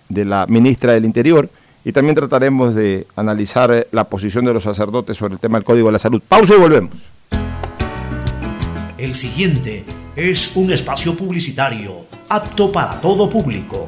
[0.07, 1.49] de la ministra del Interior
[1.83, 5.65] y también trataremos de analizar eh, la posición de los sacerdotes sobre el tema del
[5.65, 6.21] Código de la Salud.
[6.27, 6.95] Pausa y volvemos.
[8.97, 13.87] El siguiente es un espacio publicitario apto para todo público.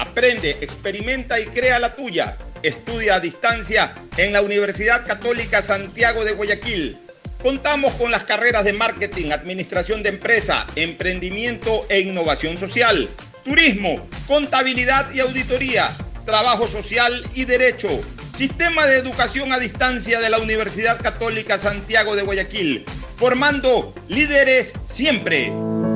[0.00, 2.38] Aprende, experimenta y crea la tuya.
[2.62, 6.96] Estudia a distancia en la Universidad Católica Santiago de Guayaquil.
[7.42, 13.10] Contamos con las carreras de marketing, administración de empresa, emprendimiento e innovación social,
[13.44, 15.90] turismo, contabilidad y auditoría,
[16.24, 17.88] trabajo social y derecho.
[18.34, 22.86] Sistema de educación a distancia de la Universidad Católica Santiago de Guayaquil,
[23.16, 25.52] formando líderes siempre.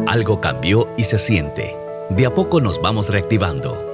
[0.07, 1.75] Algo cambió y se siente.
[2.11, 3.94] De a poco nos vamos reactivando,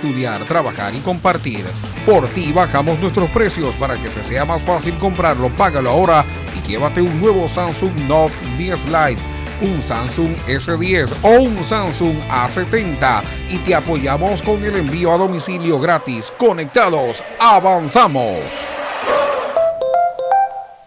[0.00, 1.64] estudiar, trabajar y compartir.
[2.06, 5.50] Por ti bajamos nuestros precios para que te sea más fácil comprarlo.
[5.50, 6.24] Págalo ahora
[6.56, 9.22] y llévate un nuevo Samsung Note 10 Lite
[9.62, 15.78] un Samsung S10 o un Samsung A70 y te apoyamos con el envío a domicilio
[15.78, 16.32] gratis.
[16.38, 18.79] Conectados, avanzamos.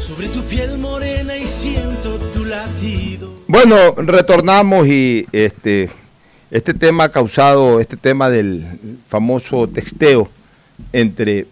[0.00, 3.34] Sobre tu piel morena y siento tu latido.
[3.46, 5.90] Bueno, retornamos y este,
[6.50, 8.64] este tema causado, este tema del
[9.08, 10.28] famoso texteo
[10.92, 11.46] entre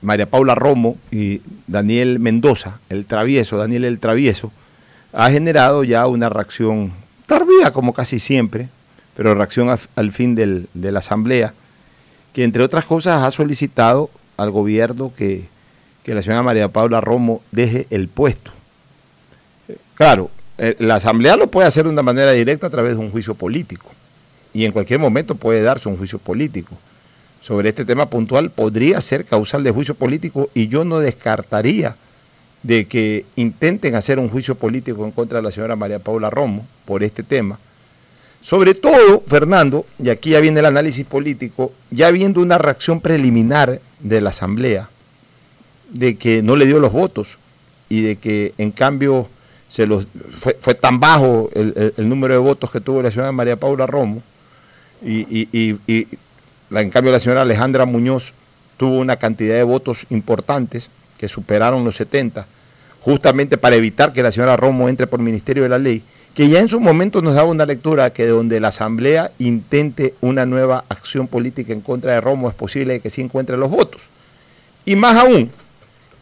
[0.00, 4.52] María Paula Romo y Daniel Mendoza, el travieso, Daniel el travieso,
[5.12, 6.92] ha generado ya una reacción
[7.26, 8.68] tardía, como casi siempre,
[9.16, 11.52] pero reacción al, al fin del, de la Asamblea,
[12.32, 15.46] que entre otras cosas ha solicitado al gobierno que,
[16.08, 18.50] que la señora María Paula Romo deje el puesto.
[19.94, 23.10] Claro, eh, la Asamblea lo puede hacer de una manera directa a través de un
[23.10, 23.90] juicio político.
[24.54, 26.74] Y en cualquier momento puede darse un juicio político.
[27.42, 31.96] Sobre este tema puntual podría ser causal de juicio político y yo no descartaría
[32.62, 36.66] de que intenten hacer un juicio político en contra de la señora María Paula Romo
[36.86, 37.58] por este tema.
[38.40, 43.82] Sobre todo, Fernando, y aquí ya viene el análisis político, ya viendo una reacción preliminar
[44.00, 44.88] de la Asamblea,
[45.88, 47.38] de que no le dio los votos
[47.88, 49.28] y de que en cambio
[49.68, 50.06] se los,
[50.60, 54.22] fue, tan bajo el, número de votos que tuvo la señora María Paula Romo
[55.04, 56.08] y, y
[56.70, 58.32] en cambio la señora Alejandra Muñoz
[58.78, 62.46] tuvo una cantidad de votos importantes que superaron los 70,
[63.00, 66.02] justamente para evitar que la señora Romo entre por Ministerio de la Ley,
[66.34, 70.46] que ya en su momento nos daba una lectura que donde la Asamblea intente una
[70.46, 74.02] nueva acción política en contra de Romo es posible que sí encuentre los votos.
[74.84, 75.50] Y más aún,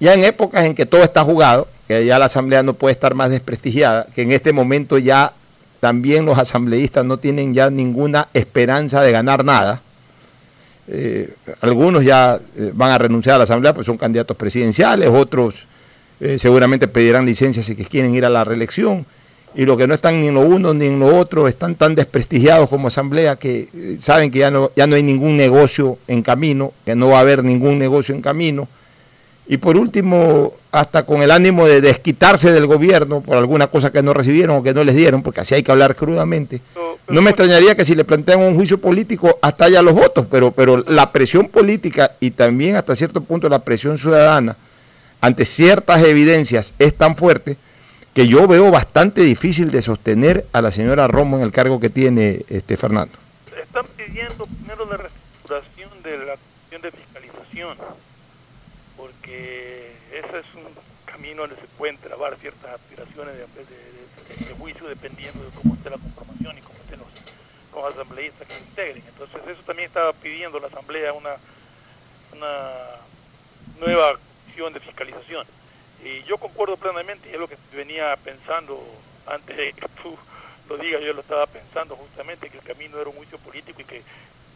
[0.01, 3.14] ya en épocas en que todo está jugado, que ya la Asamblea no puede estar
[3.14, 5.32] más desprestigiada, que en este momento ya
[5.80, 9.80] también los asambleístas no tienen ya ninguna esperanza de ganar nada,
[10.88, 15.66] eh, algunos ya eh, van a renunciar a la Asamblea, pues son candidatos presidenciales, otros
[16.20, 19.07] eh, seguramente pedirán licencias si quieren ir a la reelección,
[19.55, 21.94] y los que no están ni en lo uno ni en lo otro están tan
[21.94, 26.72] desprestigiados como Asamblea que saben que ya no, ya no hay ningún negocio en camino,
[26.84, 28.68] que no va a haber ningún negocio en camino.
[29.49, 34.03] Y por último, hasta con el ánimo de desquitarse del gobierno por alguna cosa que
[34.03, 36.61] no recibieron o que no les dieron, porque así hay que hablar crudamente.
[37.09, 40.51] No me extrañaría que si le plantean un juicio político hasta haya los votos, pero,
[40.51, 44.57] pero la presión política y también hasta cierto punto la presión ciudadana
[45.20, 47.57] ante ciertas evidencias es tan fuerte
[48.14, 51.90] que yo veo bastante difícil de sostener a la señora Romo en el cargo que
[51.90, 53.12] tiene este Fernando.
[53.61, 57.76] Están pidiendo primero la restauración de la acción de fiscalización,
[59.07, 60.66] porque ese es un
[61.04, 66.59] camino donde se pueden trabar ciertas aspiraciones de, juicio dependiendo de cómo esté la conformación
[66.59, 66.76] y cómo
[67.76, 69.04] los asambleístas que se integren.
[69.07, 71.36] Entonces eso también estaba pidiendo la Asamblea una,
[72.32, 72.72] una
[73.78, 74.16] nueva
[74.48, 75.46] acción de fiscalización.
[76.02, 78.82] Y yo concuerdo plenamente, y es lo que venía pensando
[79.26, 80.16] antes de que tú
[80.68, 83.84] lo digas, yo lo estaba pensando justamente, que el camino era un juicio político y
[83.84, 84.02] que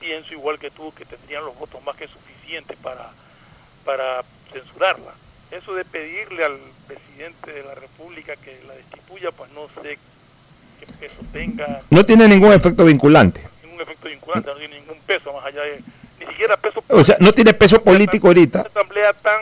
[0.00, 3.12] pienso igual que tú que tendrían los votos más que suficientes para,
[3.84, 4.22] para
[4.52, 5.14] censurarla.
[5.50, 9.98] Eso de pedirle al presidente de la República que la destituya, pues no sé
[11.32, 11.80] tenga...
[11.90, 13.42] No tiene ningún efecto vinculante.
[13.62, 15.80] Ningún efecto vinculante, no tiene ningún peso más allá de...
[16.18, 18.60] Ni siquiera peso O sea, no tiene peso político ahorita.
[18.60, 19.40] Una asamblea tan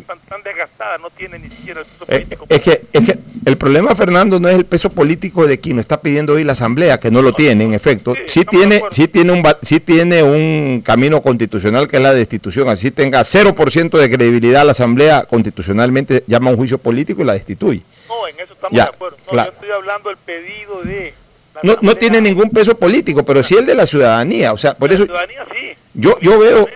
[0.00, 2.46] tan, desgastada, no tiene ni siquiera el peso eh, político.
[2.48, 6.00] es, que, es que el problema, Fernando, no es el peso político de quien está
[6.00, 8.14] pidiendo hoy la Asamblea, que no lo tiene, en efecto.
[8.26, 12.68] Sí, tiene, sí, tiene un, sí tiene un camino constitucional que es la destitución.
[12.68, 17.34] Así tenga 0% de credibilidad la Asamblea, constitucionalmente llama a un juicio político y la
[17.34, 17.82] destituye.
[18.08, 19.16] No, en eso estamos de acuerdo.
[19.30, 21.14] No, Yo estoy hablando del pedido de.
[21.62, 24.52] No, no, tiene ningún peso político, pero sí el de la ciudadanía.
[24.52, 25.02] O sea, por eso.
[25.02, 25.76] La ciudadanía sí.
[25.94, 26.68] Yo, yo veo.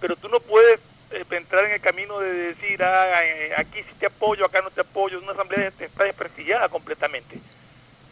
[0.00, 0.80] Pero tú no puedes
[1.30, 4.80] entrar en el camino de decir, ah, eh, aquí sí te apoyo, acá no te
[4.80, 5.18] apoyo.
[5.18, 7.38] Una asamblea está desprestigiada completamente.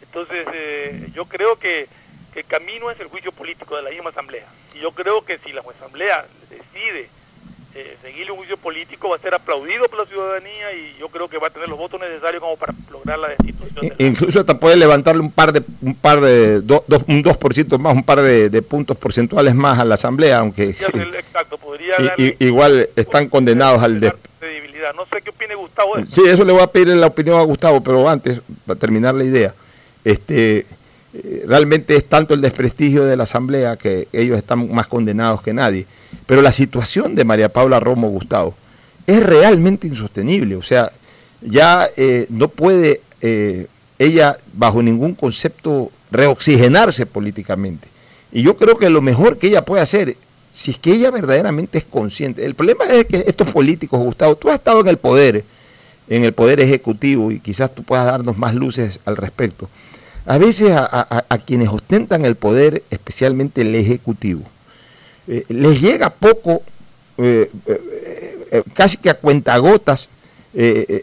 [0.01, 1.87] Entonces, eh, yo creo que,
[2.33, 4.45] que el camino es el juicio político de la misma asamblea.
[4.73, 7.09] Y yo creo que si la asamblea decide
[7.77, 11.27] eh, seguirle un juicio político va a ser aplaudido por la ciudadanía y yo creo
[11.27, 13.93] que va a tener los votos necesarios como para lograr la destitución.
[13.97, 18.03] incluso hasta puede levantarle un par de un par de do, un 2% más, un
[18.05, 21.95] par de, puntos porcentuales más a la asamblea, aunque exacto, podría
[22.39, 24.13] igual están condenados al de
[24.95, 25.95] No sé qué opine Gustavo.
[26.09, 29.25] Sí, eso le voy a pedir la opinión a Gustavo, pero antes para terminar la
[29.25, 29.53] idea,
[30.05, 30.65] este
[31.45, 35.85] realmente es tanto el desprestigio de la asamblea que ellos están más condenados que nadie.
[36.25, 38.55] Pero la situación de María Paula Romo Gustavo
[39.07, 40.55] es realmente insostenible.
[40.55, 40.91] O sea,
[41.41, 43.67] ya eh, no puede eh,
[43.99, 47.87] ella, bajo ningún concepto, reoxigenarse políticamente.
[48.31, 50.17] Y yo creo que lo mejor que ella puede hacer,
[50.51, 54.49] si es que ella verdaderamente es consciente, el problema es que estos políticos, Gustavo, tú
[54.49, 55.45] has estado en el poder,
[56.09, 59.69] en el poder ejecutivo, y quizás tú puedas darnos más luces al respecto.
[60.25, 64.43] A veces a quienes ostentan el poder, especialmente el ejecutivo,
[65.27, 66.61] eh, les llega poco,
[67.17, 70.09] eh, eh, casi que a cuentagotas,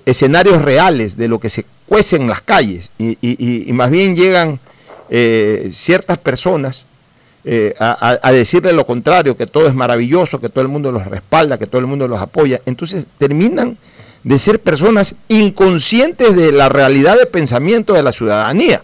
[0.07, 4.61] escenarios reales de lo que se cuece en las calles y, más bien llegan
[5.71, 6.87] ciertas personas
[7.79, 11.59] a, a, decirle lo contrario, que todo es maravilloso, que todo el mundo los respalda,
[11.59, 12.63] que todo el mundo los apoya.
[12.65, 13.77] Entonces terminan
[14.25, 18.83] de ser personas inconscientes de la realidad de pensamiento de la ciudadanía.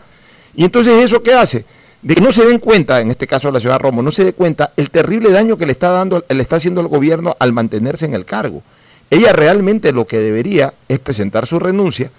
[0.58, 1.64] Y entonces eso qué hace?
[2.02, 4.32] de que no se den cuenta, en este caso la ciudad Romo, no se dé
[4.32, 8.06] cuenta el terrible daño que le está dando, le está haciendo el gobierno al mantenerse
[8.06, 8.62] en el cargo.
[9.10, 12.10] Ella realmente lo que debería es presentar su renuncia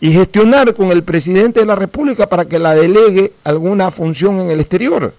[0.00, 4.50] y gestionar con el presidente de la República para que la delegue alguna función en
[4.50, 5.12] el exterior.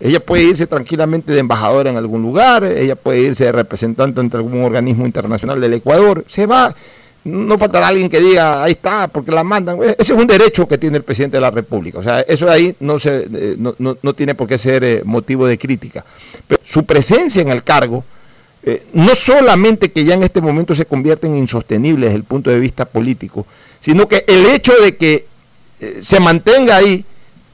[0.00, 4.36] Ella puede irse tranquilamente de embajadora en algún lugar, ella puede irse de representante ante
[4.36, 6.74] algún organismo internacional del Ecuador, se va,
[7.24, 9.78] no faltará alguien que diga, ahí está, porque la mandan.
[9.82, 11.98] Ese es un derecho que tiene el presidente de la República.
[11.98, 15.02] O sea, eso ahí no, se, eh, no, no, no tiene por qué ser eh,
[15.04, 16.04] motivo de crítica.
[16.46, 18.04] Pero su presencia en el cargo,
[18.64, 22.50] eh, no solamente que ya en este momento se convierten en insostenibles desde el punto
[22.50, 23.44] de vista político,
[23.80, 25.26] sino que el hecho de que
[25.80, 27.04] eh, se mantenga ahí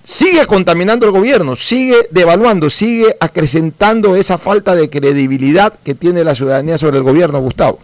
[0.02, 6.34] sigue contaminando el gobierno, sigue devaluando, sigue acrecentando esa falta de credibilidad que tiene la
[6.34, 7.80] ciudadanía sobre el gobierno, Gustavo.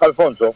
[0.00, 0.54] Alfonso,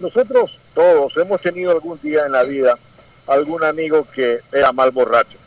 [0.00, 2.78] nosotros todos hemos tenido algún día en la vida
[3.26, 5.38] algún amigo que era mal borracho,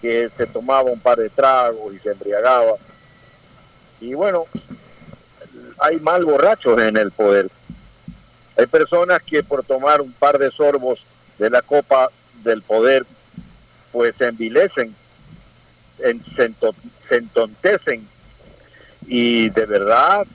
[0.00, 2.74] que se tomaba un par de tragos y se embriagaba.
[4.00, 4.46] Y bueno,
[5.78, 7.48] hay mal borrachos en el poder.
[8.56, 11.00] Hay personas que por tomar un par de sorbos
[11.38, 12.08] de la copa
[12.42, 13.04] del poder,
[13.92, 14.94] pues se envilecen,
[15.98, 16.52] en, se,
[17.08, 18.06] se entontecen
[19.06, 20.26] y de verdad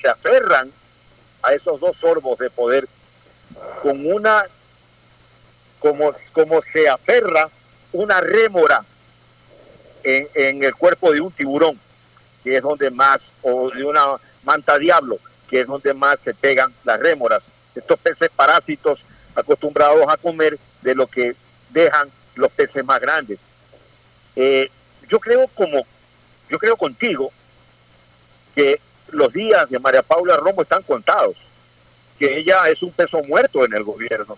[0.00, 0.70] se aferran
[1.44, 2.88] a esos dos sorbos de poder
[3.82, 4.44] con una
[5.78, 7.50] como, como se aferra
[7.92, 8.84] una rémora
[10.02, 11.78] en, el cuerpo de un tiburón,
[12.42, 15.18] que es donde más, o de una manta diablo,
[15.48, 17.42] que es donde más se pegan las rémoras.
[17.74, 19.00] Estos peces parásitos
[19.34, 21.34] acostumbrados a comer de lo que
[21.70, 23.38] dejan los peces más grandes.
[24.36, 24.70] Eh,
[25.08, 25.82] yo creo como,
[26.48, 27.32] yo creo contigo
[28.54, 28.80] que
[29.14, 31.36] los días de María Paula Romo están contados,
[32.18, 34.36] que ella es un peso muerto en el gobierno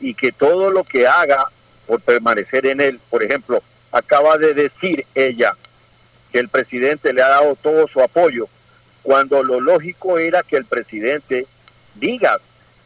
[0.00, 1.46] y que todo lo que haga
[1.86, 5.54] por permanecer en él, por ejemplo, acaba de decir ella
[6.32, 8.46] que el presidente le ha dado todo su apoyo,
[9.02, 11.46] cuando lo lógico era que el presidente
[11.94, 12.38] diga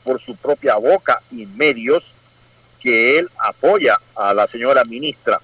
[0.05, 2.05] por su propia boca y medios
[2.81, 5.41] que él apoya a la señora ministra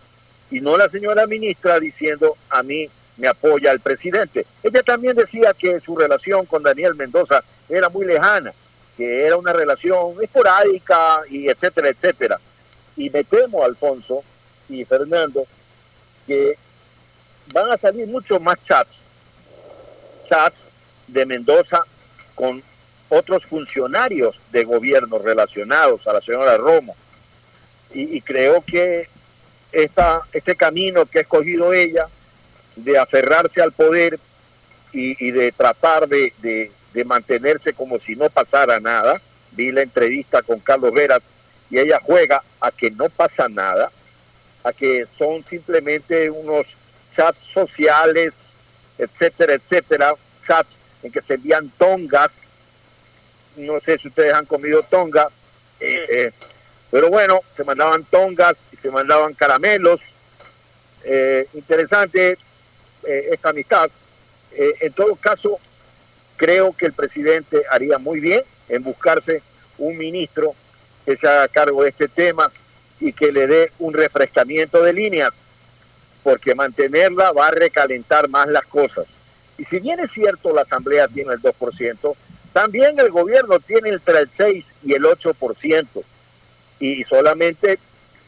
[0.50, 2.88] y no la señora ministra diciendo a mí
[3.18, 4.46] me apoya el presidente.
[4.62, 8.52] Ella también decía que su relación con Daniel Mendoza era muy lejana,
[8.96, 12.40] que era una relación esporádica y etcétera, etcétera.
[12.96, 14.22] Y me temo, Alfonso
[14.68, 15.46] y Fernando,
[16.26, 16.56] que
[17.52, 18.90] van a salir muchos más chats,
[20.28, 20.56] chats
[21.08, 21.82] de Mendoza
[22.34, 22.62] con
[23.08, 26.94] otros funcionarios de gobierno relacionados a la señora Romo.
[27.92, 29.08] Y, y creo que
[29.72, 32.06] esta, este camino que ha escogido ella
[32.84, 34.18] de aferrarse al poder
[34.92, 36.70] y, y de tratar de, de,
[37.04, 39.20] mantenerse como si no pasara nada,
[39.52, 41.22] vi la entrevista con Carlos Veras
[41.70, 43.92] y ella juega a que no pasa nada,
[44.64, 46.66] a que son simplemente unos
[47.14, 48.32] chats sociales,
[48.98, 50.14] etcétera, etcétera,
[50.44, 50.70] chats
[51.04, 52.30] en que se envían tongas,
[53.56, 55.28] no sé si ustedes han comido tonga,
[55.78, 56.32] eh, eh,
[56.90, 60.00] pero bueno, se mandaban tongas y se mandaban caramelos,
[61.04, 62.38] eh, interesante
[63.04, 63.90] eh, esta amistad.
[64.52, 65.58] Eh, en todo caso,
[66.36, 69.42] creo que el presidente haría muy bien en buscarse
[69.76, 70.54] un ministro
[71.04, 72.50] que se haga cargo de este tema
[73.00, 75.30] y que le dé un refrescamiento de líneas,
[76.22, 79.06] porque mantenerla va a recalentar más las cosas.
[79.56, 82.14] Y si bien es cierto la Asamblea tiene el 2%,
[82.52, 85.86] también el gobierno tiene entre el 6 y el 8%,
[86.80, 87.78] y solamente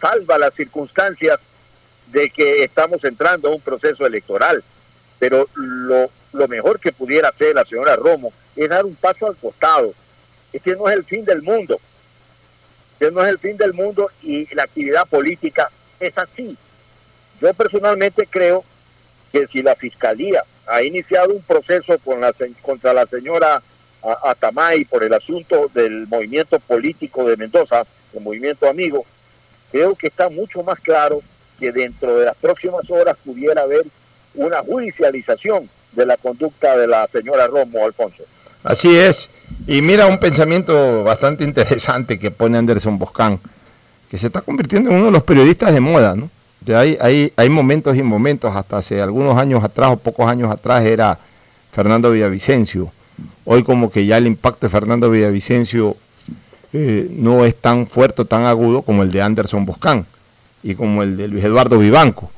[0.00, 1.38] salva las circunstancias
[2.12, 4.62] de que estamos entrando a un proceso electoral.
[5.18, 9.36] Pero lo, lo mejor que pudiera hacer la señora Romo es dar un paso al
[9.36, 9.92] costado.
[10.52, 11.80] Este no es el fin del mundo.
[12.92, 16.56] Este no es el fin del mundo y la actividad política es así.
[17.40, 18.64] Yo personalmente creo
[19.32, 23.62] que si la Fiscalía ha iniciado un proceso con la, contra la señora
[24.02, 29.04] Atamay por el asunto del movimiento político de Mendoza, el movimiento amigo,
[29.70, 31.22] creo que está mucho más claro
[31.60, 33.84] que dentro de las próximas horas pudiera haber
[34.34, 38.22] una judicialización de la conducta de la señora Romo Alfonso.
[38.64, 39.28] Así es.
[39.66, 43.38] Y mira un pensamiento bastante interesante que pone Anderson Boscán,
[44.10, 46.30] que se está convirtiendo en uno de los periodistas de moda, ¿no?
[46.64, 50.50] Ya hay, hay, hay momentos y momentos, hasta hace algunos años atrás o pocos años
[50.50, 51.18] atrás era
[51.72, 52.92] Fernando Villavicencio.
[53.44, 55.96] Hoy como que ya el impacto de Fernando Villavicencio
[56.72, 60.06] eh, no es tan fuerte, tan agudo como el de Anderson Boscán
[60.62, 62.30] y como el de Luis Eduardo Vivanco.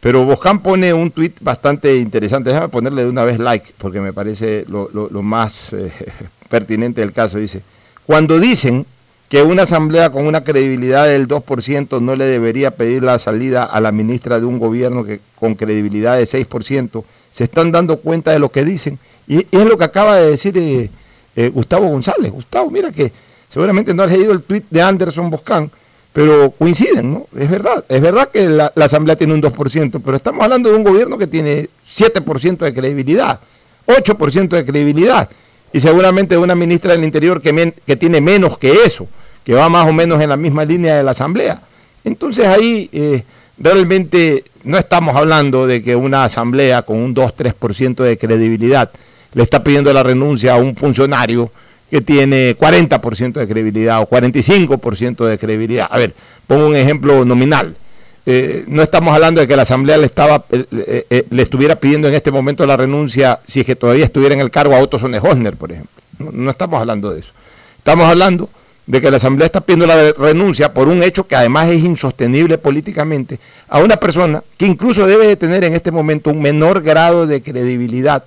[0.00, 2.50] Pero Boscán pone un tuit bastante interesante.
[2.50, 4.88] Déjame ponerle de una vez like, porque me parece lo,
[5.22, 5.92] más eh,
[6.48, 7.38] pertinente del caso.
[7.38, 7.62] Dice,
[8.04, 8.84] cuando dicen
[9.28, 13.80] que una asamblea con una credibilidad del 2% no le debería pedir la salida a
[13.80, 18.38] la ministra de un gobierno que con credibilidad de 6%, se están dando cuenta de
[18.40, 18.98] lo que dicen.
[19.28, 20.90] Y, es lo que acaba de decir eh,
[21.36, 22.30] eh, Gustavo González.
[22.32, 23.12] Gustavo, mira que
[23.52, 25.70] Seguramente no has leído el tweet de Anderson Boscan,
[26.12, 27.26] pero coinciden, ¿no?
[27.38, 30.84] Es verdad, es verdad que la, Asamblea tiene un 2%, pero estamos hablando de un
[30.84, 33.40] gobierno que tiene 7% de credibilidad,
[33.86, 35.28] 8% de credibilidad,
[35.72, 39.08] y seguramente de una ministra del Interior que tiene menos que eso,
[39.44, 41.62] que va más o menos en la misma línea de la Asamblea.
[42.04, 43.24] Entonces ahí eh,
[43.58, 48.90] realmente no estamos hablando de que una Asamblea con un 2-3% de credibilidad
[49.34, 51.50] le está pidiendo la renuncia a un funcionario
[51.92, 55.88] que tiene 40% de credibilidad o 45% de credibilidad.
[55.90, 56.14] A ver,
[56.46, 57.76] pongo un ejemplo nominal.
[58.24, 62.08] Eh, no estamos hablando de que la Asamblea le estaba eh, eh, le estuviera pidiendo
[62.08, 64.96] en este momento la renuncia si es que todavía estuviera en el cargo a Otto
[64.96, 65.92] Hosner, por ejemplo.
[66.18, 67.32] No, no estamos hablando de eso.
[67.76, 68.48] Estamos hablando
[68.86, 72.56] de que la Asamblea está pidiendo la renuncia por un hecho que además es insostenible
[72.56, 73.38] políticamente
[73.68, 77.42] a una persona que incluso debe de tener en este momento un menor grado de
[77.42, 78.24] credibilidad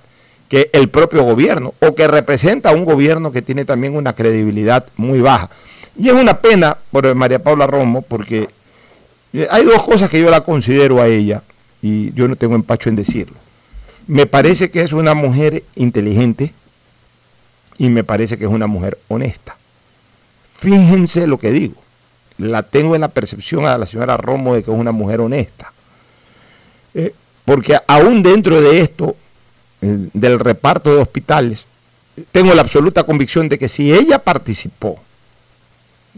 [0.48, 4.86] que el propio gobierno o que representa a un gobierno que tiene también una credibilidad
[4.96, 5.50] muy baja.
[5.98, 8.48] Y es una pena por María Paula Romo porque
[9.32, 11.42] eh, hay dos cosas que yo la considero a ella
[11.82, 13.36] y yo no tengo empacho en decirlo.
[14.06, 16.52] Me parece que es una mujer inteligente
[17.78, 19.56] y me parece que es una mujer honesta.
[20.54, 21.74] Fíjense lo que digo.
[22.38, 25.72] La tengo en la percepción a la señora Romo de que es una mujer honesta.
[26.94, 29.16] Eh, porque aún dentro de esto,
[30.12, 31.66] del reparto de hospitales,
[32.32, 34.98] tengo la absoluta convicción de que si ella participó,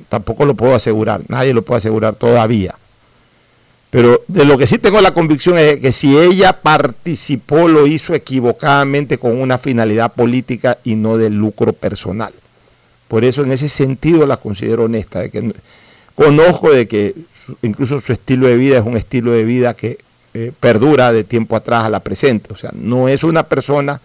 [0.09, 2.75] tampoco lo puedo asegurar, nadie lo puede asegurar todavía,
[3.91, 8.15] pero de lo que sí tengo la convicción es que si ella participó, lo hizo
[8.15, 12.33] equivocadamente con una finalidad política y no de lucro personal.
[13.09, 15.55] Por eso en ese sentido la considero honesta, de que no-
[16.15, 17.15] conozco de que
[17.63, 19.99] incluso su estilo de vida es un estilo de vida que
[20.35, 22.53] eh, perdura de tiempo atrás a la presente.
[22.53, 24.01] O sea, no es una persona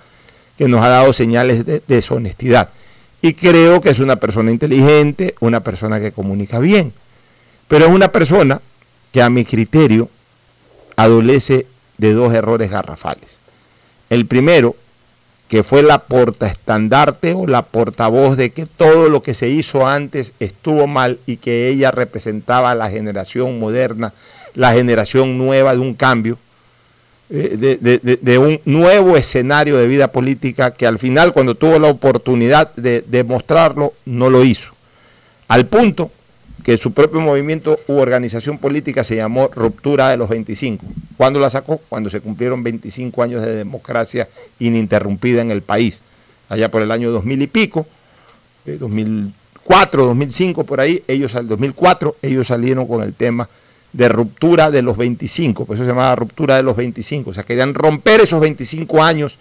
[0.58, 2.70] que nos ha dado señales de deshonestidad.
[3.22, 6.94] Y creo que es una persona inteligente, una persona que comunica bien.
[7.68, 8.62] Pero es una persona
[9.12, 10.10] que a mi criterio
[10.96, 11.68] adolece
[11.98, 13.38] de dos errores garrafales.
[14.10, 14.76] El primero,
[15.48, 20.34] que fue la portaestandarte o la portavoz de que todo lo que se hizo antes
[20.40, 24.14] estuvo mal y que ella representaba a la generación moderna,
[24.56, 26.38] la generación nueva de un cambio,
[27.30, 27.80] eh,
[28.22, 33.04] de, un nuevo escenario de vida política que al final cuando tuvo la oportunidad de
[33.08, 34.74] demostrarlo no lo hizo.
[35.48, 36.12] Al punto
[36.64, 40.86] que su propio movimiento u organización política se llamó Ruptura de los 25.
[41.18, 41.78] ¿Cuándo la sacó?
[41.90, 44.30] Cuando se cumplieron 25 años de democracia
[44.60, 46.00] ininterrumpida en el país.
[46.50, 47.86] Allá por el año 2000 y pico,
[48.66, 53.50] eh, 2004, 2005, por ahí, ellos al 2004, ellos salieron con el tema
[53.94, 57.44] de ruptura de los 25, por eso se llamaba ruptura de los 25, o sea,
[57.44, 59.38] querían romper esos 25 años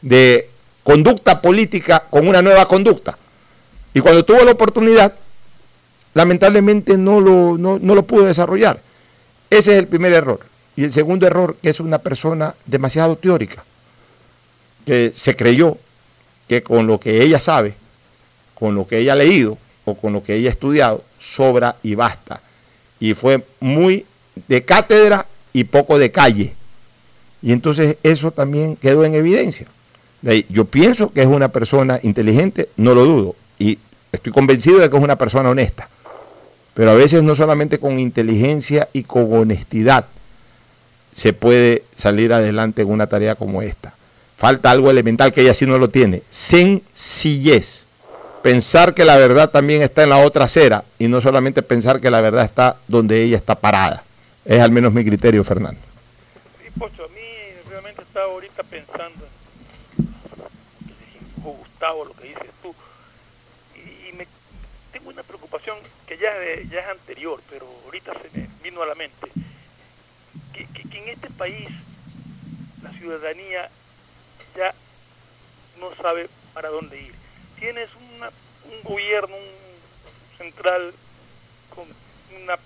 [0.00, 0.48] de
[0.84, 3.18] conducta política con una nueva conducta.
[3.92, 5.14] Y cuando tuvo la oportunidad,
[6.14, 8.80] lamentablemente no lo, no, no lo pudo desarrollar.
[9.50, 10.40] Ese es el primer error.
[10.76, 13.64] Y el segundo error, que es una persona demasiado teórica,
[14.86, 15.76] que se creyó
[16.46, 17.74] que con lo que ella sabe,
[18.54, 21.94] con lo que ella ha leído o con lo que ella ha estudiado, sobra y
[21.94, 22.40] basta.
[23.00, 24.06] Y fue muy
[24.48, 26.54] de cátedra y poco de calle.
[27.42, 29.66] Y entonces eso también quedó en evidencia.
[30.48, 33.78] Yo pienso que es una persona inteligente, no lo dudo, y
[34.10, 35.88] estoy convencido de que es una persona honesta.
[36.74, 40.06] Pero a veces no solamente con inteligencia y con honestidad
[41.12, 43.94] se puede salir adelante en una tarea como esta.
[44.36, 46.22] Falta algo elemental que ella sí no lo tiene.
[46.30, 47.86] Sencillez.
[48.42, 52.10] Pensar que la verdad también está en la otra acera y no solamente pensar que
[52.10, 54.04] la verdad está donde ella está parada.
[54.44, 55.80] Es al menos mi criterio, Fernando.
[56.62, 57.20] Sí, Pocho, a mí
[57.68, 59.24] realmente estaba ahorita pensando
[59.98, 62.74] en Gustavo, lo que dices tú,
[63.76, 64.26] y, me,
[64.92, 65.76] tengo una preocupación
[66.06, 66.30] que ya,
[66.70, 69.30] ya es anterior, pero ahorita se me vino a la mente,
[70.52, 71.68] que- que en este país
[72.82, 73.68] la ciudadanía
[74.56, 74.72] ya
[75.80, 77.17] no sabe para dónde ir.
[77.58, 79.36] Tienes un gobierno
[80.36, 80.94] central
[81.74, 81.86] con
[82.40, 82.56] una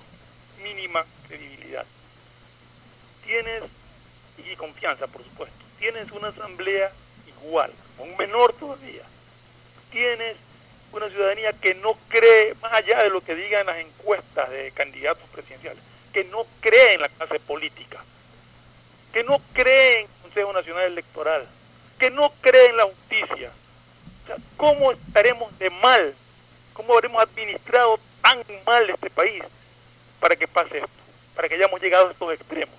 [0.62, 1.86] mínima credibilidad.
[3.24, 3.62] Tienes,
[4.38, 6.92] y confianza por supuesto, tienes una asamblea
[7.26, 9.02] igual, un menor todavía.
[9.90, 10.36] Tienes
[10.92, 15.26] una ciudadanía que no cree, más allá de lo que digan las encuestas de candidatos
[15.30, 15.82] presidenciales,
[16.12, 18.04] que no cree en la clase política,
[19.12, 21.46] que no cree en el Consejo Nacional Electoral,
[21.98, 23.50] que no cree en la justicia.
[24.56, 26.14] ¿Cómo estaremos de mal?
[26.72, 29.42] ¿Cómo habremos administrado tan mal este país
[30.20, 30.88] para que pase esto?
[31.34, 32.74] Para que hayamos llegado a estos extremos.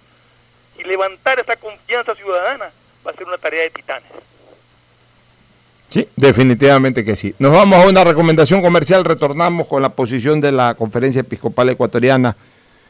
[0.77, 2.71] Y levantar esa confianza ciudadana
[3.05, 4.09] va a ser una tarea de titanes.
[5.89, 7.35] Sí, definitivamente que sí.
[7.37, 12.35] Nos vamos a una recomendación comercial, retornamos con la posición de la Conferencia Episcopal Ecuatoriana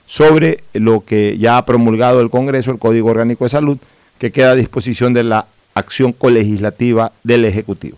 [0.05, 3.77] sobre lo que ya ha promulgado el Congreso, el Código Orgánico de Salud,
[4.19, 7.97] que queda a disposición de la acción colegislativa del Ejecutivo.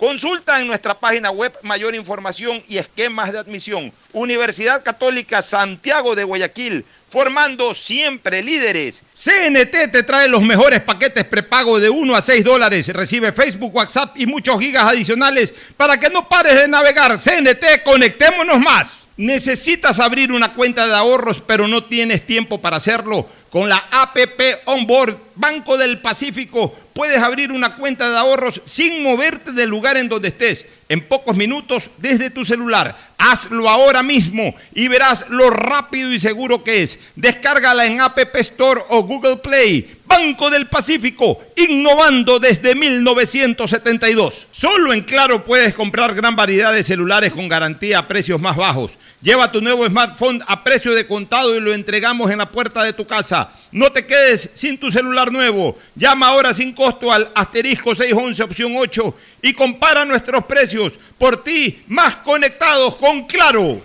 [0.00, 3.92] Consulta en nuestra página web mayor información y esquemas de admisión.
[4.14, 9.02] Universidad Católica Santiago de Guayaquil, formando siempre líderes.
[9.12, 12.88] CNT te trae los mejores paquetes prepago de 1 a 6 dólares.
[12.88, 17.18] Recibe Facebook, WhatsApp y muchos gigas adicionales para que no pares de navegar.
[17.18, 18.96] CNT, conectémonos más.
[19.18, 23.28] Necesitas abrir una cuenta de ahorros pero no tienes tiempo para hacerlo.
[23.50, 29.52] Con la APP Onboard Banco del Pacífico puedes abrir una cuenta de ahorros sin moverte
[29.52, 32.96] del lugar en donde estés, en pocos minutos desde tu celular.
[33.18, 36.98] Hazlo ahora mismo y verás lo rápido y seguro que es.
[37.16, 39.96] Descárgala en App Store o Google Play.
[40.06, 44.48] Banco del Pacífico, innovando desde 1972.
[44.50, 48.92] Solo en Claro puedes comprar gran variedad de celulares con garantía a precios más bajos.
[49.22, 52.94] Lleva tu nuevo smartphone a precio de contado y lo entregamos en la puerta de
[52.94, 53.50] tu casa.
[53.70, 55.76] No te quedes sin tu celular nuevo.
[55.94, 60.94] Llama ahora sin costo al asterisco 611 opción 8 y compara nuestros precios.
[61.18, 63.82] Por ti, más conectados con Claro.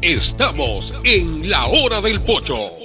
[0.00, 2.81] Estamos en la hora del pocho.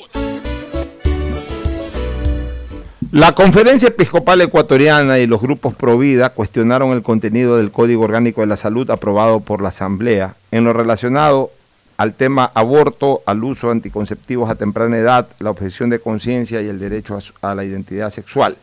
[3.12, 8.48] La Conferencia Episcopal Ecuatoriana y los grupos Provida cuestionaron el contenido del Código Orgánico de
[8.48, 11.52] la Salud aprobado por la Asamblea en lo relacionado
[11.96, 16.68] al tema aborto, al uso de anticonceptivos a temprana edad, la objeción de conciencia y
[16.68, 18.58] el derecho a, la identidad sexual.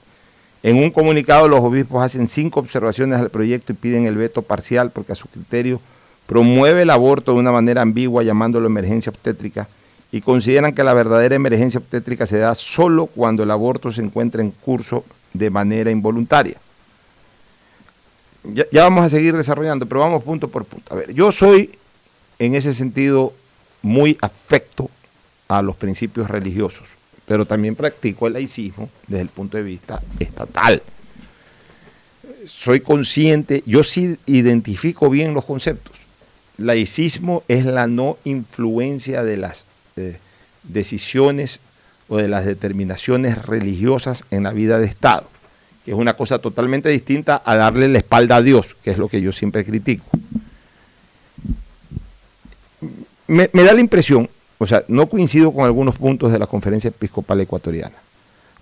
[0.62, 4.90] En un comunicado los obispos hacen cinco observaciones al proyecto y piden el veto parcial
[4.90, 5.80] porque a su criterio
[6.26, 9.68] promueve el aborto de una manera ambigua llamándolo emergencia obstétrica
[10.14, 14.42] y consideran que la verdadera emergencia obstétrica se da solo cuando el aborto se encuentra
[14.42, 16.56] en curso de manera involuntaria.
[18.44, 20.94] Ya, vamos a seguir desarrollando, pero vamos punto por punto.
[20.94, 21.72] A ver, yo soy
[22.38, 23.32] en ese sentido
[23.82, 24.88] muy afecto
[25.48, 26.90] a los principios religiosos,
[27.26, 30.80] pero también practico el laicismo desde el punto de vista estatal.
[32.46, 35.96] Soy consciente, yo sí identifico bien los conceptos.
[36.56, 39.66] Laicismo es la no influencia de las
[40.62, 41.60] decisiones
[42.08, 45.26] o de las determinaciones religiosas en la vida de Estado,
[45.84, 49.08] que es una cosa totalmente distinta a darle la espalda a Dios, que es lo
[49.08, 50.06] que yo siempre critico.
[53.26, 54.28] Me, da la impresión,
[54.58, 57.96] o sea, no coincido con algunos puntos de la conferencia episcopal ecuatoriana.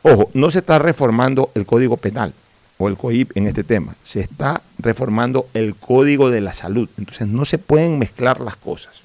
[0.03, 2.33] Ojo, no se está reformando el código penal
[2.79, 6.89] o el COIP en este tema, se está reformando el código de la salud.
[6.97, 9.03] Entonces no se pueden mezclar las cosas.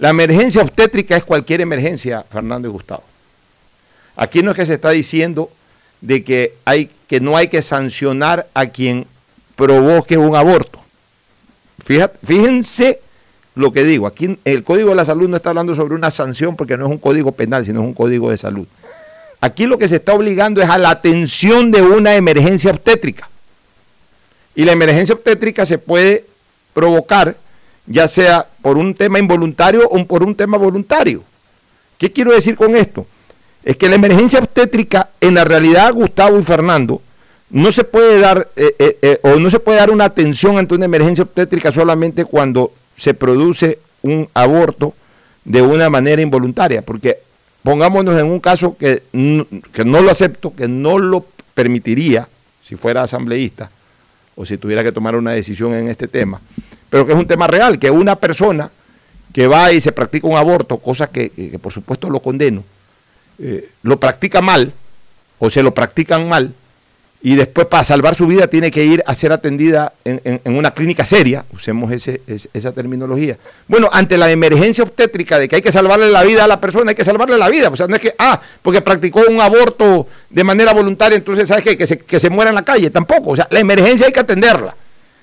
[0.00, 3.02] La emergencia obstétrica es cualquier emergencia, Fernando y Gustavo.
[4.16, 5.50] Aquí no es que se está diciendo
[6.00, 9.06] de que, hay, que no hay que sancionar a quien
[9.56, 10.82] provoque un aborto.
[12.24, 13.00] fíjense
[13.54, 14.06] lo que digo.
[14.06, 16.90] Aquí el Código de la Salud no está hablando sobre una sanción porque no es
[16.90, 18.66] un código penal, sino es un código de salud.
[19.42, 23.28] Aquí lo que se está obligando es a la atención de una emergencia obstétrica.
[24.54, 26.24] Y la emergencia obstétrica se puede
[26.72, 27.36] provocar
[27.90, 31.24] ya sea por un tema involuntario o por un tema voluntario.
[31.98, 33.04] ¿Qué quiero decir con esto?
[33.64, 37.02] Es que la emergencia obstétrica, en la realidad, Gustavo y Fernando,
[37.50, 40.76] no se puede dar eh, eh, eh, o no se puede dar una atención ante
[40.76, 44.94] una emergencia obstétrica solamente cuando se produce un aborto
[45.44, 47.18] de una manera involuntaria, porque
[47.64, 49.02] pongámonos en un caso que,
[49.72, 52.28] que no lo acepto, que no lo permitiría,
[52.62, 53.68] si fuera asambleísta,
[54.36, 56.40] o si tuviera que tomar una decisión en este tema,
[56.90, 58.70] pero que es un tema real, que una persona
[59.32, 61.30] que va y se practica un aborto, cosa que,
[61.62, 62.64] por supuesto lo condeno,
[63.38, 64.72] eh, lo practica mal
[65.38, 66.52] o se lo practican mal
[67.22, 70.72] y después para salvar su vida tiene que ir a ser atendida en, en- una
[70.72, 73.36] clínica seria, usemos ese- esa terminología.
[73.68, 76.90] Bueno, ante la emergencia obstétrica de que hay que salvarle la vida a la persona,
[76.90, 77.68] hay que salvarle la vida.
[77.68, 81.64] O sea, no es que, ah, porque practicó un aborto de manera voluntaria, entonces, ¿sabes?
[81.76, 82.88] Que se, que se muera en la calle.
[82.90, 83.30] Tampoco.
[83.32, 84.74] O sea, la emergencia hay que atenderla.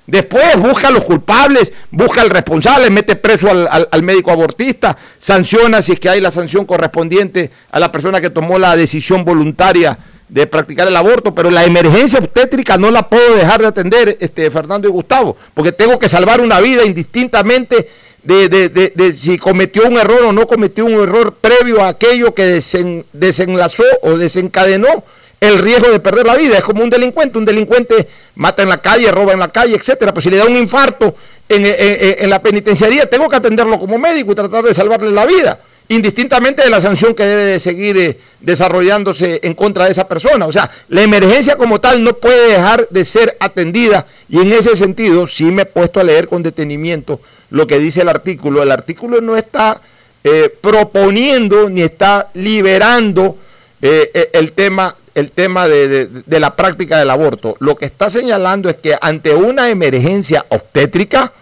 [0.07, 5.81] Después busca a los culpables, busca al responsable, mete preso al, al- médico abortista, sanciona
[5.81, 9.97] si es que hay la sanción correspondiente a la persona que tomó la decisión voluntaria
[10.29, 14.49] de practicar el aborto, pero la emergencia obstétrica no la puedo dejar de atender, este,
[14.49, 17.89] Fernando y Gustavo, porque tengo que salvar una vida indistintamente
[18.23, 21.89] de, de- de- de si cometió un error o no cometió un error previo a
[21.89, 25.03] aquello que desen- desenlazó o desencadenó
[25.39, 26.57] el riesgo de perder la vida.
[26.57, 27.37] Es como un delincuente.
[27.37, 30.13] Un delincuente mata en la calle, roba en la calle, etcétera.
[30.13, 31.15] Pues si le da un infarto
[31.49, 35.59] en, en- la penitenciaría, tengo que atenderlo como médico y tratar de salvarle la vida,
[35.87, 40.45] indistintamente de la sanción que debe de seguir eh, desarrollándose en contra de esa persona.
[40.45, 44.75] O sea, la emergencia como tal no puede dejar de ser atendida y en ese
[44.75, 47.21] sentido sí me he puesto a leer con detenimiento
[47.51, 48.61] lo que dice el artículo.
[48.61, 49.79] El artículo no está
[50.25, 53.37] eh, proponiendo ni está liberando
[53.81, 57.57] eh, el tema, el tema de, de- la práctica del aborto.
[57.59, 61.33] Lo que está señalando es que ante una emergencia obstétrica,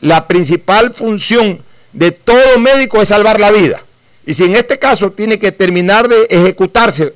[0.00, 1.60] la principal función
[1.92, 3.80] de todo médico es salvar la vida.
[4.26, 7.14] Y si en este caso tiene que terminar de ejecutarse,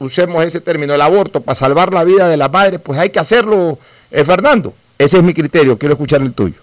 [0.00, 3.20] usemos ese término, el aborto, para salvar la vida de la madre, pues hay que
[3.20, 3.78] hacerlo,
[4.10, 4.74] eh, Fernando.
[4.98, 6.56] Ese es mi criterio, quiero escuchar el tuyo.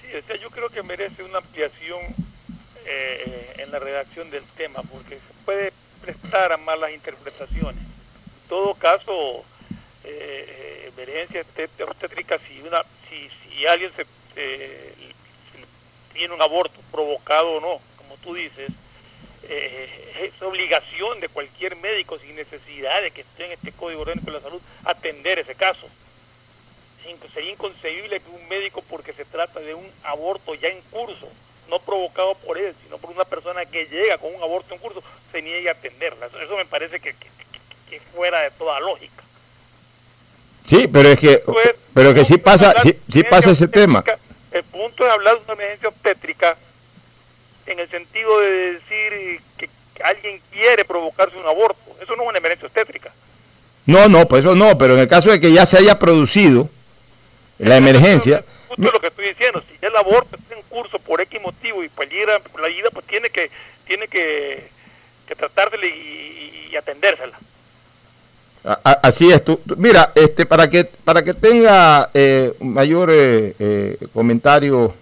[0.00, 1.98] Sí, yo creo que merece una ampliación
[2.86, 5.18] eh, en la redacción del tema, porque
[6.06, 7.82] prestar a malas interpretaciones.
[7.82, 9.44] En todo caso,
[10.04, 14.94] eh, emergencia obstet- obstétrica, si, una, si, si alguien se, eh,
[16.12, 18.70] tiene un aborto provocado o no, como tú dices,
[19.48, 24.26] eh, es obligación de cualquier médico sin necesidad de que esté en este Código Orgánico
[24.26, 25.88] de la Salud atender ese caso.
[27.34, 31.28] Sería inconcebible que un médico, porque se trata de un aborto ya en curso,
[31.68, 35.02] no provocado por él, sino por una persona que llega con un aborto en curso,
[35.32, 36.26] se niegue a atenderla.
[36.26, 39.22] Eso, eso me parece que, que, que- que fuera de toda lógica.
[40.64, 41.42] Sí, pero es que,
[41.94, 44.02] pero que sí pasa, sí, sí pasa ese tema.
[44.50, 46.56] El punto es hablar de una emergencia obstétrica
[47.66, 49.68] en el sentido de decir que
[50.02, 51.78] alguien quiere provocarse un aborto.
[52.02, 53.12] Eso no es una emergencia obstétrica.
[53.86, 56.68] No, no, pues eso no, pero en el caso de que ya se haya producido
[57.58, 58.44] la emergencia,
[58.76, 61.88] Justo lo que estoy diciendo, si el aborto está en curso por X motivo y
[61.88, 63.50] peligra por la vida, pues tiene que
[63.86, 64.68] tiene que,
[65.26, 67.38] que tratársela y, y- atendérsela.
[69.02, 69.42] así es.
[69.44, 74.92] Tú, mira, este, para que para que tenga eh, mayor eh, eh, comentario,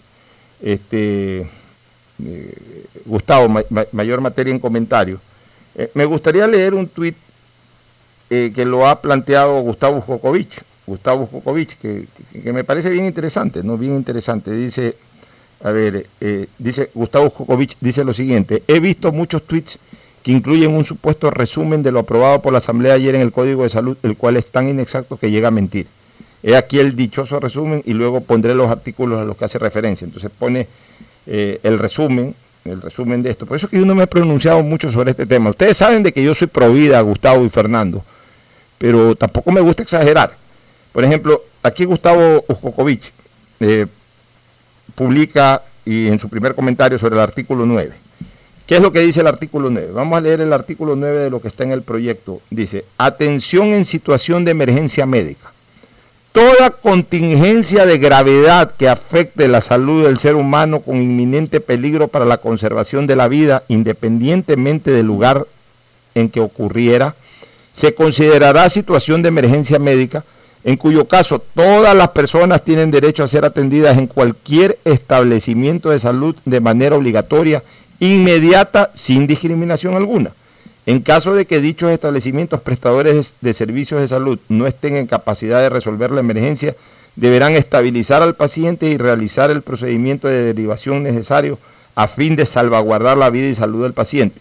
[0.63, 1.41] este,
[2.25, 5.21] eh, Gustavo, ma- ma- mayor materia en comentario,
[5.75, 7.17] eh, me gustaría leer un tuit
[8.31, 12.07] eh, que lo ha planteado Gustavo Jokovic, Gustavo Jokovic, que,
[12.53, 13.79] me parece bien interesante, ¿no?
[13.79, 14.51] Bien interesante.
[14.53, 14.97] Dice,
[15.63, 19.79] a ver, eh, dice Gustavo Jokovic, dice lo siguiente, he visto muchos tweets
[20.23, 23.63] que incluyen un supuesto resumen de lo aprobado por la Asamblea ayer en el Código
[23.63, 25.87] de Salud, el cual es tan inexacto que llega a mentir.
[26.43, 30.05] He aquí el dichoso resumen y luego pondré los artículos a los que hace referencia.
[30.05, 30.67] Entonces pone
[31.27, 33.47] eh, el resumen, el resumen de esto.
[33.47, 35.51] Por eso es que yo no me he pronunciado mucho sobre este tema.
[35.51, 38.03] Ustedes saben de que yo soy pro vida, Gustavo y Fernando,
[38.79, 40.44] pero tampoco me gusta exagerar.
[40.95, 43.13] Por ejemplo, aquí Gustavo Ujokovic
[43.59, 43.87] eh,
[44.95, 47.93] publica y en su primer comentario sobre el artículo 9.
[48.65, 49.91] ¿Qué es lo que dice el artículo 9?
[49.93, 52.41] Vamos a leer el artículo 9 de lo que está en el proyecto.
[52.49, 55.53] Dice, atención en situación de emergencia médica.
[56.31, 62.25] Toda contingencia de gravedad que afecte la salud del ser humano con inminente peligro para
[62.25, 65.45] la conservación de la vida, independientemente del lugar
[66.15, 67.17] en que ocurriera,
[67.73, 70.25] se considerará situación de emergencia médica,
[70.65, 75.99] en cuyo caso todas las personas tienen derecho a ser atendidas en cualquier establecimiento de
[75.99, 77.63] salud de manera obligatoria,
[78.01, 80.33] inmediata, sin discriminación alguna.
[80.87, 85.61] En caso de que dichos establecimientos prestadores de servicios de salud no estén en capacidad
[85.61, 86.75] de resolver la emergencia,
[87.17, 91.59] deberán estabilizar al paciente y realizar el procedimiento de derivación necesario
[91.95, 94.41] a fin de salvaguardar la vida y salud del paciente.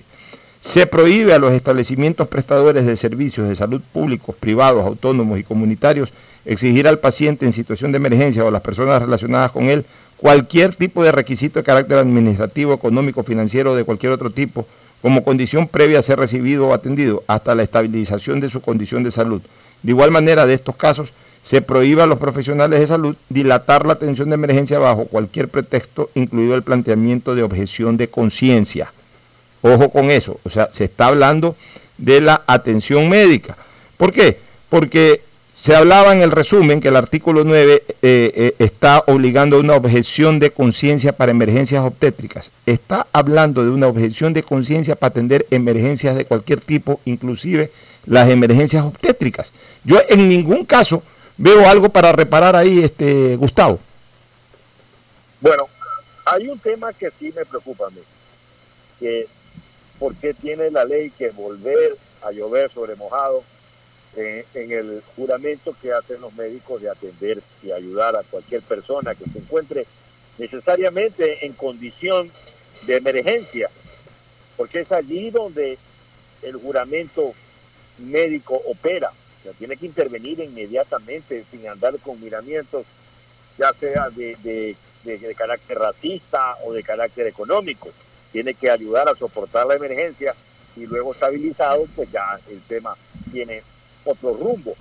[0.63, 6.13] Se prohíbe a los establecimientos prestadores de servicios de salud públicos, privados, autónomos y comunitarios
[6.45, 9.85] exigir al paciente en situación de emergencia o a las personas relacionadas con él
[10.15, 14.65] cualquier tipo de requisito de carácter administrativo, económico, financiero o de cualquier otro tipo
[15.01, 19.11] como condición previa a ser recibido o atendido hasta la estabilización de su condición de
[19.11, 19.41] salud.
[19.81, 21.11] De igual manera, de estos casos,
[21.41, 26.09] se prohíbe a los profesionales de salud dilatar la atención de emergencia bajo cualquier pretexto,
[26.15, 28.93] incluido el planteamiento de objeción de conciencia.
[29.63, 31.55] Ojo con eso, o sea, se está hablando
[31.97, 33.57] de la atención médica.
[33.97, 34.37] ¿Por qué?
[34.69, 35.21] Porque
[35.55, 39.75] se hablaba en el resumen que el artículo 9 eh, eh, está obligando a una
[39.75, 42.51] objeción de conciencia para emergencias obstétricas.
[42.65, 47.71] Está hablando de una objeción de conciencia para atender emergencias de cualquier tipo, inclusive
[48.05, 49.53] las emergencias obstétricas.
[49.85, 51.03] Yo en ningún caso
[51.37, 53.79] veo algo para reparar ahí, este Gustavo.
[55.39, 55.69] Bueno,
[56.25, 58.01] hay un tema que sí me preocupa a mí,
[58.99, 59.27] que
[59.99, 63.43] por qué tiene la ley que volver a llover sobre mojado
[64.15, 69.15] eh, en el juramento que hacen los médicos de atender y ayudar a cualquier persona
[69.15, 69.85] que se encuentre
[70.37, 72.31] necesariamente en condición
[72.85, 73.69] de emergencia,
[74.57, 75.77] porque es allí donde
[76.41, 77.33] el juramento
[77.97, 79.11] médico opera.
[79.39, 82.85] O sea, tiene que intervenir inmediatamente sin andar con miramientos,
[83.57, 84.75] ya sea de,
[85.35, 87.89] carácter racista o de carácter económico.
[88.33, 90.35] Tiene que ayudar a soportar la emergencia
[90.75, 92.97] y luego estabilizado, pues ya el tema
[93.31, 93.61] tiene
[94.03, 94.75] otro rumbo.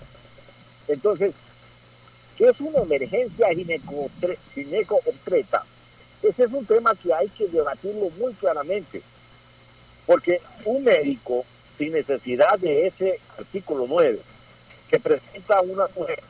[0.88, 1.34] Entonces,
[2.36, 3.48] ¿qué es una emergencia
[4.55, 5.64] gineco-obstreta?
[6.22, 9.03] Ese es un tema que hay que debatirlo muy claramente,
[10.07, 11.44] porque un médico
[11.76, 14.18] sin necesidad de ese artículo 9,
[14.88, 16.20] que presenta a una mujer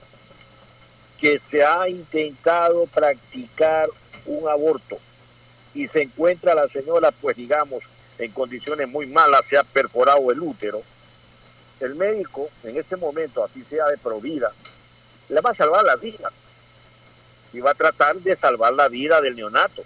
[1.20, 3.88] que se ha intentado practicar
[4.26, 4.98] un aborto
[5.74, 7.82] y se encuentra la señora, pues digamos,
[8.18, 10.82] en condiciones muy malas, se ha perforado el útero,
[11.80, 14.52] el médico en este momento, así sea de provida,
[15.28, 16.30] le va a salvar la vida
[17.52, 19.82] y va a tratar de salvar la vida del neonato.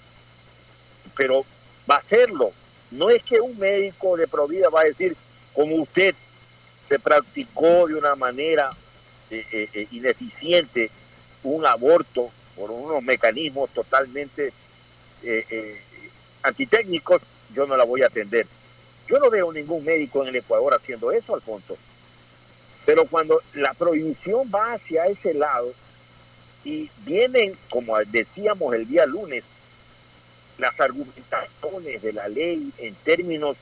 [1.16, 1.44] Pero
[1.90, 2.52] va a hacerlo.
[2.90, 5.16] No es que un médico de provida va a decir,
[5.54, 6.14] como usted
[6.88, 8.70] se practicó de una manera
[9.30, 10.90] eh, eh, eh, ineficiente
[11.42, 14.52] un aborto por unos mecanismos totalmente
[16.42, 17.22] antitécnicos,
[17.54, 18.46] yo no la voy a atender.
[19.08, 21.76] Yo no veo ningún médico en el Ecuador haciendo eso, Alfonso.
[22.84, 25.72] Pero cuando la prohibición va hacia ese lado
[26.64, 29.44] y vienen, como decíamos el día lunes,
[30.58, 33.56] las argumentaciones de la ley en términos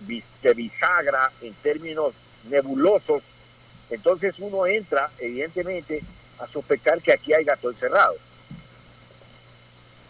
[0.00, 2.14] de bisagra, en términos
[2.48, 3.22] nebulosos,
[3.90, 6.02] entonces uno entra, evidentemente,
[6.38, 8.14] a sospechar que aquí hay gato encerrado.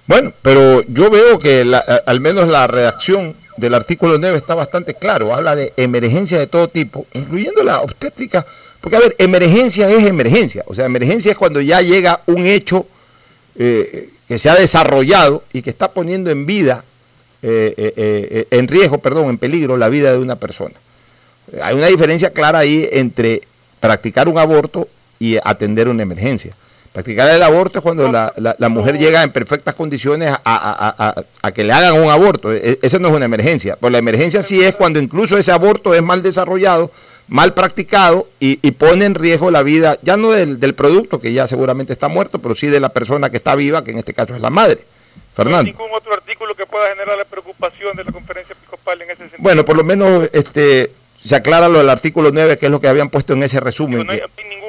[0.08, 1.70] Bueno, pero yo veo que
[2.06, 5.34] al menos la redacción del artículo 9 está bastante claro.
[5.34, 8.46] Habla de emergencia de todo tipo, incluyendo la obstétrica.
[8.80, 10.64] Porque, a ver, emergencia es emergencia.
[10.66, 12.86] O sea, emergencia es cuando ya llega un hecho
[13.58, 16.84] eh, que se ha desarrollado y que está poniendo en vida,
[17.42, 20.74] eh, eh, en riesgo, perdón, en peligro la vida de una persona.
[21.62, 23.42] Hay una diferencia clara ahí entre
[23.78, 24.88] practicar un aborto
[25.18, 26.56] y atender una emergencia.
[26.98, 31.52] Practicar el aborto es cuando la, la, mujer llega en perfectas condiciones a, a, a,
[31.52, 32.52] que le hagan un aborto.
[32.52, 33.76] E, esa no es una emergencia.
[33.76, 36.90] Pues la emergencia sí es cuando incluso ese aborto es mal desarrollado,
[37.28, 41.32] mal practicado y, y pone en riesgo la vida, ya no del, del, producto, que
[41.32, 44.12] ya seguramente está muerto, pero sí de la persona que está viva, que en este
[44.12, 44.80] caso es la madre.
[45.36, 45.62] Fernando.
[45.62, 49.10] ¿No hay ningún otro artículo que pueda generar la preocupación de la conferencia episcopal en
[49.10, 49.38] ese sentido?
[49.38, 50.90] Bueno, por lo menos este
[51.22, 54.04] se aclara lo del artículo 9, que es lo que habían puesto en ese resumen.
[54.04, 54.20] no hay,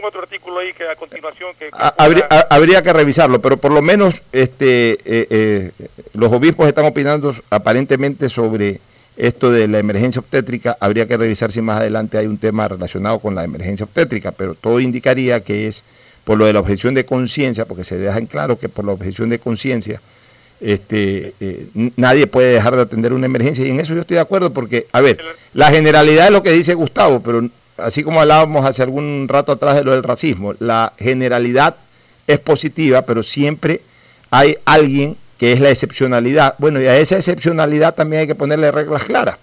[0.04, 1.70] otro artículo ahí que a continuación que...
[1.98, 5.72] habría, habría, que revisarlo, pero por lo menos este eh, eh,
[6.14, 8.80] los obispos están opinando aparentemente sobre
[9.18, 10.78] esto de la emergencia obstétrica.
[10.80, 14.56] Habría que revisar si más adelante hay un tema relacionado con la emergencia obstétrica, pero
[14.56, 15.84] todo indicaría que es
[16.24, 18.94] por lo de la objeción de conciencia, porque se deja en claro que por la
[18.94, 20.02] objeción de conciencia
[20.62, 24.22] este, eh, nadie puede dejar de atender una emergencia y en eso yo estoy de
[24.22, 25.20] acuerdo porque, a ver,
[25.54, 27.48] la generalidad es lo que dice Gustavo, pero
[27.82, 31.76] así como hablábamos hace algún rato atrás de lo del racismo, la generalidad
[32.28, 33.82] es positiva, pero siempre
[34.30, 36.56] hay alguien que es la excepcionalidad.
[36.58, 39.38] Bueno, y a esa excepcionalidad también hay que ponerle reglas claras.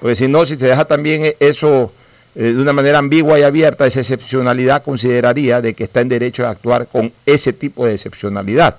[0.00, 1.92] Porque si no, si se deja también eso
[2.34, 6.42] eh, de una manera ambigua y abierta, esa excepcionalidad consideraría de que está en derecho
[6.42, 8.76] de actuar con ese tipo de excepcionalidad.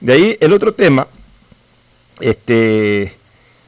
[0.00, 1.06] De ahí el otro tema,
[2.20, 3.12] este,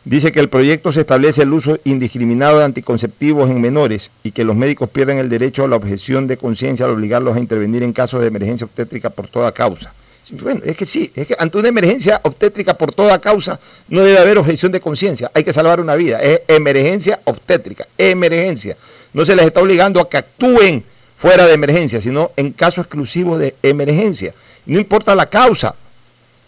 [0.04, 4.44] dice que el proyecto se establece el uso indiscriminado de anticonceptivos en menores y que
[4.44, 7.92] los médicos pierden el derecho a la objeción de conciencia al obligarlos a intervenir en
[7.92, 9.92] casos de emergencia obstétrica por toda causa.
[10.30, 14.18] Bueno, es que sí, es que ante una emergencia obstétrica por toda causa no debe
[14.18, 18.76] haber objeción de conciencia, hay que salvar una vida, es emergencia obstétrica, emergencia.
[19.12, 20.84] No se les está obligando a que actúen
[21.16, 24.32] fuera de emergencia, sino en caso exclusivo de emergencia.
[24.64, 25.74] No importa la causa,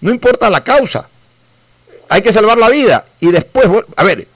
[0.00, 1.09] no importa la causa.
[2.09, 3.05] Hay que salvar la vida.
[3.20, 4.26] Y después, a ver,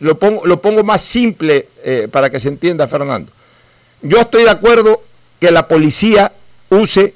[0.00, 3.30] lo pongo, lo pongo más simple eh, para que se entienda, Fernando.
[4.02, 5.02] Yo estoy de acuerdo
[5.38, 6.32] que la policía
[6.70, 7.14] use,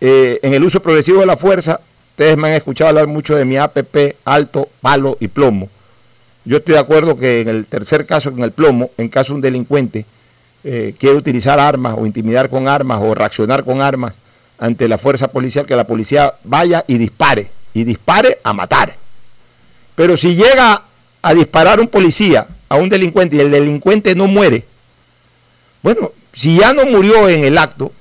[0.00, 1.80] eh, en el uso progresivo de la fuerza,
[2.10, 5.68] ustedes me han escuchado hablar mucho de mi APP, alto, palo y plomo.
[6.44, 9.36] Yo estoy de acuerdo que en el tercer caso, en el plomo, en caso de
[9.36, 10.06] un delincuente
[10.64, 14.14] eh, quiere utilizar armas o intimidar con armas o reaccionar con armas
[14.58, 18.96] ante la fuerza policial, que la policía vaya y dispare, y dispare a matar.
[19.94, 20.82] Pero si llega
[21.22, 24.64] a disparar un policía a un delincuente y el delincuente no muere,
[25.82, 27.92] bueno, si ya no murió en el acto,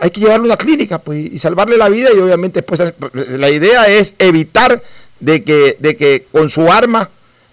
[0.00, 2.82] hay que llevarlo a una clínica pues, y salvarle la vida y obviamente después
[3.12, 4.82] la idea es evitar
[5.20, 7.08] de que, de que con su arma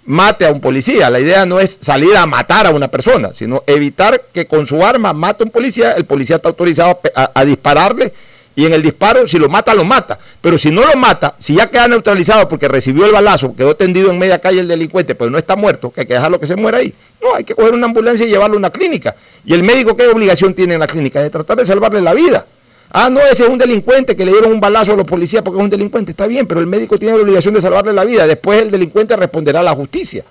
[0.06, 1.10] mate a un policía.
[1.10, 4.84] La idea no es salir a matar a una persona, sino evitar que con su
[4.84, 5.92] arma mate a un policía.
[5.94, 8.14] El policía está autorizado a dispararle
[8.60, 10.20] y en el disparo, si lo mata, lo mata.
[10.42, 14.12] Pero si no lo mata, si ya queda neutralizado porque recibió el balazo, quedó tendido
[14.12, 16.58] en media calle el delincuente, pero no está muerto, que hay que dejarlo que se
[16.58, 16.94] muera ahí.
[17.22, 19.16] No, hay que coger una ambulancia y llevarlo a una clínica.
[19.46, 21.22] ¿Y el médico qué obligación tiene en la clínica?
[21.22, 22.46] De tratar de salvarle la vida.
[22.92, 25.58] Ah, no, ese es un delincuente que le dieron un balazo a los policías porque
[25.58, 26.12] es un delincuente.
[26.12, 28.28] Está bien, pero el médico tiene la obligación de salvarle la vida.
[28.28, 30.26] Después el delincuente responderá a la justicia.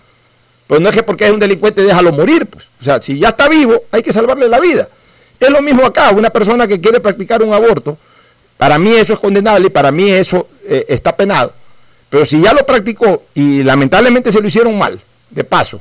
[0.67, 2.45] Pero no es que porque es un delincuente déjalo morir.
[2.45, 2.67] Pues.
[2.79, 4.87] O sea, si ya está vivo, hay que salvarle la vida.
[5.41, 6.11] Es lo mismo acá.
[6.11, 7.97] Una persona que quiere practicar un aborto,
[8.59, 11.53] para mí eso es condenable y para mí eso eh, está penado.
[12.11, 15.01] Pero si ya lo practicó y lamentablemente se lo hicieron mal,
[15.31, 15.81] de paso,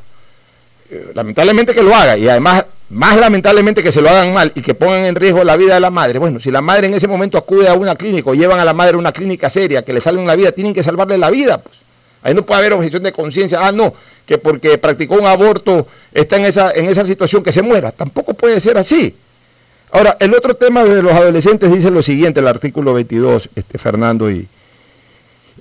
[0.89, 4.61] eh, lamentablemente que lo haga y además más lamentablemente que se lo hagan mal y
[4.61, 6.19] que pongan en riesgo la vida de la madre.
[6.19, 8.73] Bueno, si la madre en ese momento acude a una clínica o llevan a la
[8.73, 11.57] madre a una clínica seria que le salven la vida, tienen que salvarle la vida.
[11.57, 11.77] Pues.
[12.23, 13.65] Ahí no puede haber objeción de conciencia.
[13.67, 13.93] Ah, no,
[14.25, 17.91] que porque practicó un aborto está en esa, en esa situación que se muera.
[17.91, 19.15] Tampoco puede ser así.
[19.91, 24.29] Ahora, el otro tema de los adolescentes dice lo siguiente, el artículo 22, este, Fernando
[24.29, 24.47] y,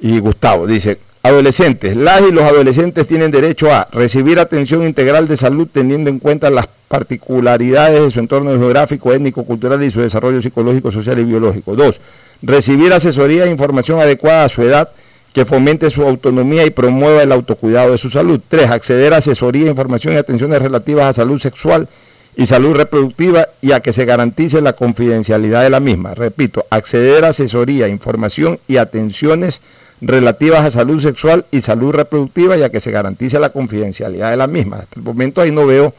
[0.00, 5.36] y Gustavo, dice, adolescentes, las y los adolescentes tienen derecho a recibir atención integral de
[5.36, 10.42] salud teniendo en cuenta las particularidades de su entorno geográfico, étnico, cultural y su desarrollo
[10.42, 11.74] psicológico, social y biológico.
[11.74, 12.00] Dos,
[12.42, 14.90] recibir asesoría e información adecuada a su edad
[15.32, 18.40] que fomente su autonomía y promueva el autocuidado de su salud.
[18.48, 21.88] Tres, acceder a asesoría, información y atenciones relativas a salud sexual
[22.36, 26.14] y salud reproductiva y a que se garantice la confidencialidad de la misma.
[26.14, 29.62] Repito, acceder a asesoría, información y atenciones
[30.02, 34.36] relativas a salud sexual y salud reproductiva y a que se garantice la confidencialidad de
[34.36, 34.76] la misma.
[34.76, 35.94] Hasta el momento ahí no veo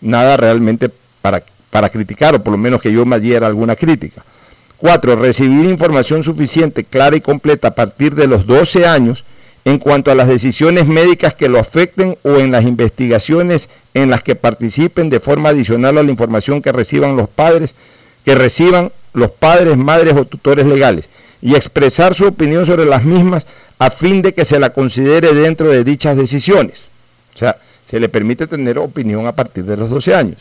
[0.00, 0.90] nada realmente
[1.22, 4.24] para, para criticar, o por lo menos que yo me adhiera alguna crítica.
[4.76, 9.24] Cuatro, recibir información suficiente, clara y completa a partir de los 12 años
[9.68, 14.22] en cuanto a las decisiones médicas que lo afecten o en las investigaciones en las
[14.22, 17.74] que participen de forma adicional a la información que reciban los padres,
[18.24, 21.10] que reciban los padres, madres o tutores legales,
[21.42, 23.46] y expresar su opinión sobre las mismas
[23.78, 26.84] a fin de que se la considere dentro de dichas decisiones.
[27.34, 30.38] O sea, se le permite tener opinión a partir de los 12 años.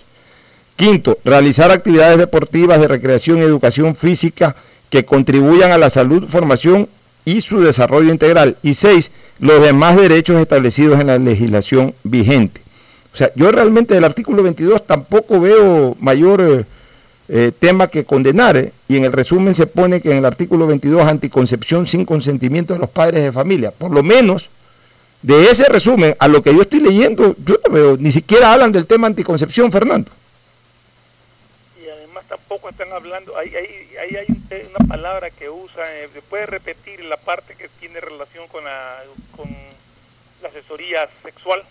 [0.78, 4.55] Quinto, realizar actividades deportivas de recreación y educación física
[4.89, 6.88] que contribuyan a la salud, formación
[7.28, 8.55] y su desarrollo integral.
[8.63, 12.61] Y seis, los demás derechos establecidos en la legislación vigente.
[13.11, 16.63] O sea, yo realmente del artículo 22 tampoco veo mayor eh,
[17.28, 18.55] eh, tema que condenar.
[18.55, 22.73] Eh, y en el resumen se pone que en el artículo 22 anticoncepción sin consentimiento
[22.73, 23.71] de los padres de familia.
[23.71, 24.49] Por lo menos
[25.21, 28.71] de ese resumen a lo que yo estoy leyendo, yo no veo, ni siquiera hablan
[28.71, 30.09] del tema anticoncepción, Fernando
[32.28, 37.17] tampoco están hablando, ahí, ahí, hay una palabra que usa, eh, se puede repetir la
[37.17, 38.97] parte que tiene relación con la,
[39.36, 39.49] con
[40.41, 41.63] la asesoría sexual.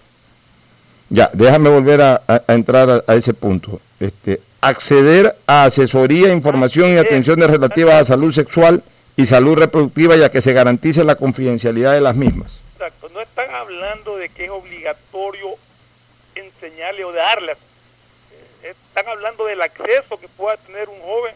[1.08, 3.80] Ya, déjame volver a, entrar a, ese punto.
[4.00, 8.82] Este, acceder a asesoría, información y atenciones relativas a salud sexual
[9.16, 12.60] y salud reproductiva ya que se garantice la confidencialidad de las mismas.
[12.72, 15.50] Exacto, no están hablando de que es obligatorio
[16.34, 17.54] enseñarle o darle
[18.96, 21.34] están hablando del acceso que pueda tener un joven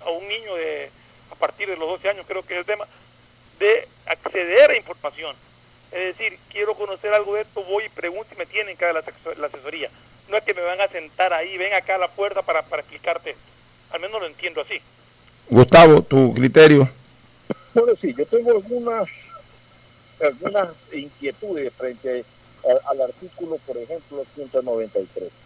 [0.00, 0.88] a un niño de
[1.30, 2.86] a partir de los 12 años, creo que es el tema,
[3.58, 5.36] de acceder a información.
[5.90, 8.94] Es decir, quiero conocer algo de esto, voy y pregunto y me tienen que dar
[8.94, 9.90] la, asesoría.
[10.30, 12.80] No es que me van a sentar ahí, ven acá a la puerta para, para
[12.80, 13.36] explicarte.
[13.90, 14.80] Al menos lo entiendo así.
[15.50, 16.88] Gustavo, tu criterio.
[17.74, 19.06] Bueno, sí, yo tengo algunas,
[20.18, 22.24] algunas inquietudes frente
[22.86, 25.41] al artículo, por ejemplo, 193.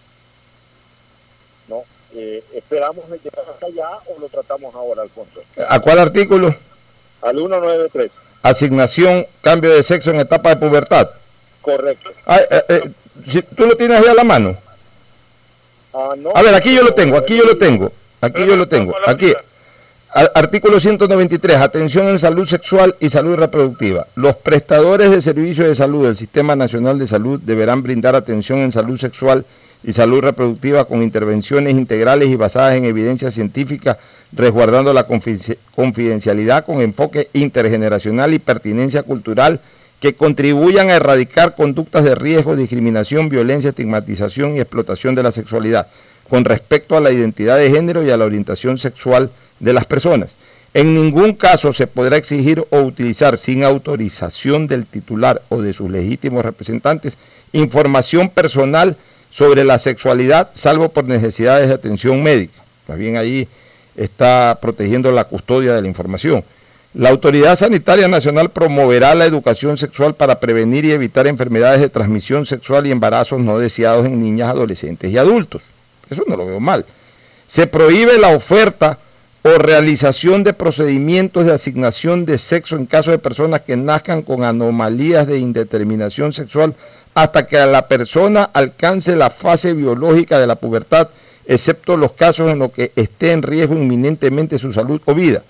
[1.69, 1.85] ¿No?
[2.15, 5.41] Eh, ¿Esperamos llegar hasta allá o lo tratamos ahora, Alfonso?
[5.69, 6.55] ¿A cuál artículo?
[7.23, 8.11] Al 193.
[8.43, 11.11] Asignación, cambio de sexo en etapa de pubertad.
[11.61, 12.11] Correcto.
[12.29, 14.57] Eh, eh, ¿Tú lo tienes ahí a la mano?
[15.93, 17.91] Ah, no, a ver, aquí yo lo tengo, aquí yo lo tengo,
[18.21, 19.33] aquí yo lo tengo, aquí.
[20.35, 24.07] artículo 193, atención en salud sexual y salud reproductiva.
[24.15, 28.73] Los prestadores de servicios de salud del Sistema Nacional de Salud deberán brindar atención en
[28.73, 29.47] salud sexual y
[29.93, 33.99] salud reproductiva con intervenciones integrales y basadas en evidencia científica,
[34.33, 39.61] resguardando la confidencialidad con enfoque intergeneracional y pertinencia cultural
[40.01, 45.89] que contribuyan a erradicar conductas de riesgo, discriminación, violencia, estigmatización y explotación de la sexualidad
[46.29, 49.31] con respecto a la identidad de género y a la orientación sexual
[49.61, 50.35] de las personas.
[50.75, 55.91] En ningún caso se podrá exigir o utilizar sin autorización del titular o de sus
[55.91, 57.17] legítimos representantes
[57.53, 58.97] información personal
[59.37, 62.59] sobre la sexualidad, salvo por necesidades de atención médica.
[62.89, 63.47] Más bien ahí
[63.95, 66.43] está protegiendo la custodia de la información.
[66.95, 72.47] La Autoridad Sanitaria Nacional promoverá la educación sexual para prevenir y evitar enfermedades de transmisión
[72.47, 75.61] sexual y embarazos no deseados en niñas, adolescentes y adultos.
[76.09, 76.87] Eso no lo veo mal.
[77.47, 78.99] Se prohíbe la oferta
[79.43, 84.45] o realización de procedimientos de asignación de sexo en caso de personas que nazcan con
[84.45, 86.75] anomalías de indeterminación sexual
[87.17, 91.09] hasta que la persona alcance la fase biológica de la pubertad,
[91.47, 95.43] excepto los casos en los que esté en riesgo inminentemente su salud o vida.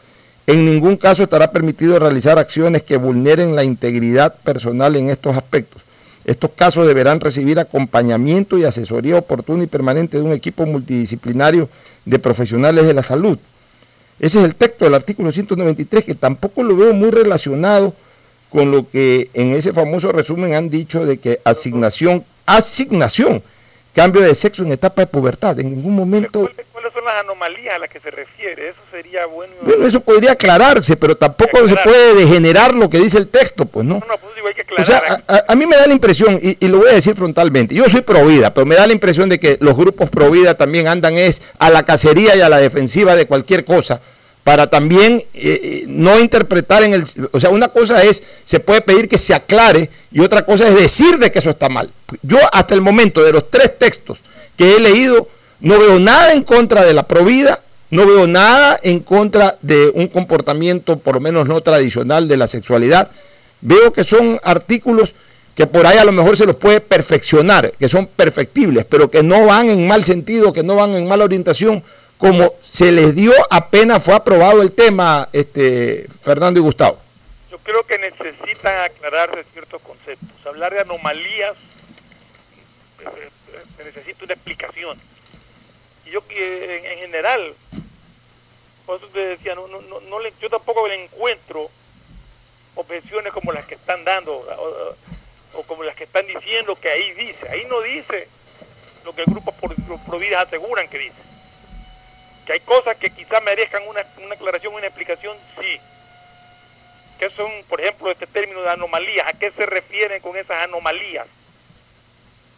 [0.47, 5.83] En ningún caso estará permitido realizar acciones que vulneren la integridad personal en estos aspectos.
[6.25, 11.69] Estos casos deberán recibir acompañamiento y asesoría oportuna y permanente de un equipo multidisciplinario
[12.05, 13.41] de profesionales de la salud.
[14.21, 17.93] Ese es el texto del artículo 193 que tampoco lo veo muy relacionado
[18.57, 23.43] con lo que en ese famoso resumen han dicho de que asignación, asignación
[23.95, 25.61] cambio de sexo en etapa de pubertad.
[25.61, 26.51] En ningún momento...
[26.73, 28.71] ¿Cuáles son las anomalías a las que se refiere?
[28.71, 29.53] Eso sería bueno.
[29.61, 33.85] Bueno, eso podría aclararse, pero tampoco se puede degenerar lo que dice el texto, pues
[33.85, 33.97] no.
[33.97, 34.83] No, no pues digo, hay que aclarar.
[34.83, 37.75] O sea, a, mí me da la impresión, y, y, lo voy a decir frontalmente,
[37.75, 40.55] yo soy pro vida, pero me da la impresión de que los grupos pro vida
[40.55, 44.01] también andan es a la cacería y a la defensiva de cualquier cosa
[44.47, 47.03] para también eh, eh, no interpretar en el...
[47.33, 50.77] O sea, una cosa es, se puede pedir que se aclare y otra cosa es
[50.77, 51.91] decir de que eso está mal.
[52.23, 54.21] Yo hasta el momento de los tres textos
[54.57, 55.27] que he leído,
[55.59, 57.61] no veo nada en contra de la provida,
[57.91, 62.47] no veo nada en contra de un comportamiento por lo menos no tradicional de la
[62.47, 63.11] sexualidad.
[63.63, 65.17] Veo que son artículos
[65.57, 69.25] que por ahí a lo mejor se los puede perfeccionar, que son perfectibles, pero que
[69.25, 71.83] no van en mal sentido, que no van en mala orientación,
[72.19, 76.99] como se les dio apenas fue aprobado el tema, este Fernando y Gustavo?
[77.51, 80.47] Yo creo que necesitan aclararse ciertos conceptos.
[80.47, 81.57] Hablar de anomalías
[83.01, 84.99] eh, eh, necesita una explicación.
[86.07, 87.55] Y yo que en, general,
[88.87, 91.71] por eso te decía, no, no, no, yo tampoco le encuentro
[92.77, 94.35] objeciones como las que están dando
[95.53, 97.49] o, como las que están diciendo que ahí dice.
[97.51, 98.29] Ahí no dice
[99.05, 99.53] lo que el grupo
[100.07, 101.27] Providas aseguran que dice
[102.47, 105.81] que hay cosas que quizás merezcan una, una aclaración, una explicación, sí.
[107.19, 109.27] ¿Qué son, por ejemplo, este término de anomalías?
[109.27, 111.27] ¿A qué se refieren con esas anomalías?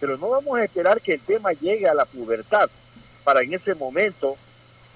[0.00, 2.70] Pero no vamos a esperar que el tema llegue a la pubertad
[3.24, 4.36] para en ese momento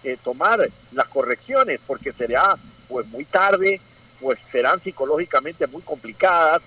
[0.04, 2.56] eh, tomar las correcciones, porque será
[2.92, 3.80] pues muy tarde,
[4.20, 6.60] pues serán psicológicamente muy complicadas.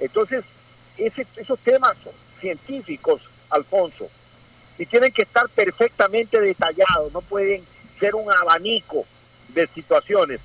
[0.00, 0.42] Entonces,
[0.96, 1.94] ese, esos temas
[2.40, 3.20] científicos,
[3.50, 4.08] Alfonso,
[4.78, 7.62] y tienen que estar perfectamente detallados, no pueden
[8.00, 9.04] ser un abanico
[9.48, 10.40] de situaciones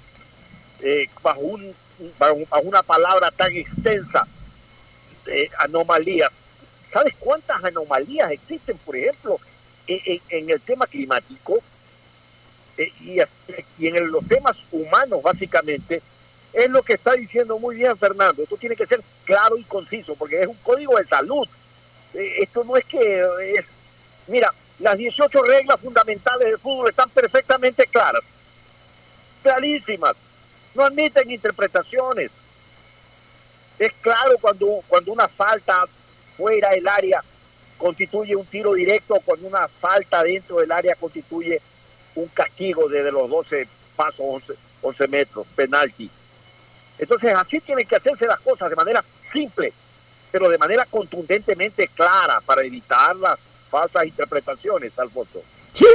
[0.81, 1.73] eh, bajo, un,
[2.19, 4.27] bajo, una palabra tan extensa,
[5.25, 6.31] de anomalías.
[6.91, 9.39] ¿Sabes cuántas anomalías existen, por ejemplo,
[9.87, 11.63] en el tema climático?
[12.77, 12.91] Eh,
[13.77, 16.01] y, en los temas humanos, básicamente,
[16.53, 18.43] es lo que está diciendo muy bien Fernando.
[18.43, 21.47] Esto tiene que ser claro y conciso, porque es un código de salud.
[22.13, 23.25] Eh, esto no es que
[23.55, 23.65] es...
[24.27, 28.23] Mira, las 18 reglas fundamentales del fútbol están perfectamente claras,
[29.41, 30.15] clarísimas,
[30.73, 32.31] no admiten interpretaciones.
[33.77, 35.85] Es claro cuando, cuando una falta
[36.37, 37.23] fuera del área
[37.77, 41.61] constituye un tiro directo, cuando una falta dentro del área constituye
[42.15, 46.10] un castigo desde los 12 pasos, 11, 11 metros, penalti.
[46.99, 49.73] Entonces así tienen que hacerse las cosas de manera simple,
[50.31, 55.41] pero de manera contundentemente clara para evitar las falsas interpretaciones, Alfonso.
[55.73, 55.88] Sí,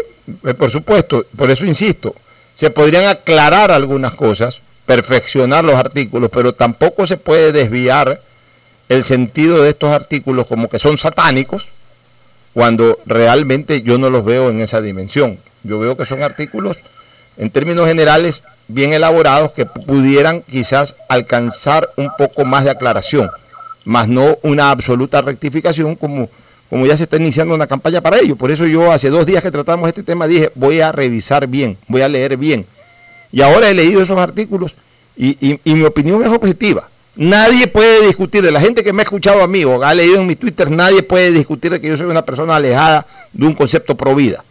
[0.45, 2.15] eh, por supuesto, por eso insisto,
[2.55, 8.21] se podrían aclarar algunas cosas, perfeccionar los artículos, pero tampoco se puede desviar
[8.89, 11.73] el sentido de estos artículos como que son satánicos,
[12.55, 15.39] cuando realmente yo no los veo en esa dimensión.
[15.63, 16.79] Yo veo que son artículos,
[17.37, 23.31] en términos generales, bien elaborados que pudieran quizás alcanzar un poco más de aclaración,
[23.85, 26.29] más no una absoluta rectificación como,
[26.69, 28.37] como ya se está iniciando una campaña para ello.
[28.37, 31.79] Por eso yo hace dos días que tratamos este tema dije, voy a revisar bien,
[31.87, 32.67] voy a leer bien.
[33.33, 34.77] Y ahora he leído esos artículos
[35.17, 36.89] y, y mi opinión es objetiva.
[37.19, 40.21] Nadie puede discutir, de la gente que me ha escuchado a mí o ha leído
[40.21, 43.55] en mi Twitter, nadie puede discutir de que yo soy una persona alejada de un
[43.55, 44.45] concepto pro vida.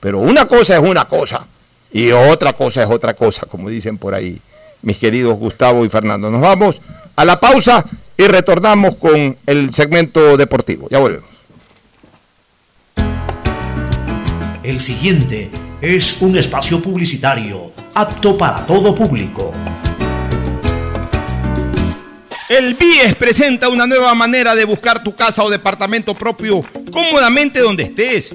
[0.00, 1.46] Pero una cosa es una cosa
[1.92, 4.40] y otra cosa es otra cosa, como dicen por ahí
[4.82, 6.30] mis queridos Gustavo y Fernando.
[6.30, 6.80] Nos vamos
[7.16, 7.84] a la pausa
[8.16, 10.88] y retornamos con el segmento deportivo.
[10.90, 11.28] Ya volvemos.
[14.62, 15.50] El siguiente
[15.80, 19.52] es un espacio publicitario apto para todo público.
[22.48, 26.60] El BIES presenta una nueva manera de buscar tu casa o departamento propio
[26.92, 28.34] cómodamente donde estés.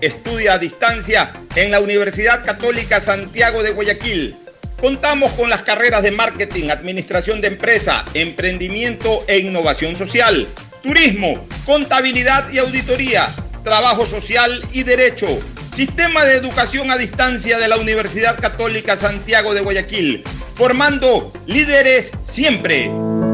[0.00, 4.36] Estudia a distancia en la Universidad Católica Santiago de Guayaquil.
[4.80, 10.48] Contamos con las carreras de marketing, administración de empresa, emprendimiento e innovación social,
[10.82, 13.28] turismo, contabilidad y auditoría,
[13.62, 15.26] trabajo social y derecho.
[15.74, 20.24] Sistema de educación a distancia de la Universidad Católica Santiago de Guayaquil,
[20.54, 22.90] formando líderes siempre.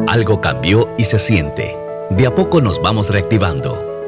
[0.09, 1.77] Algo cambió y se siente.
[2.11, 3.96] De a poco nos vamos reactivando,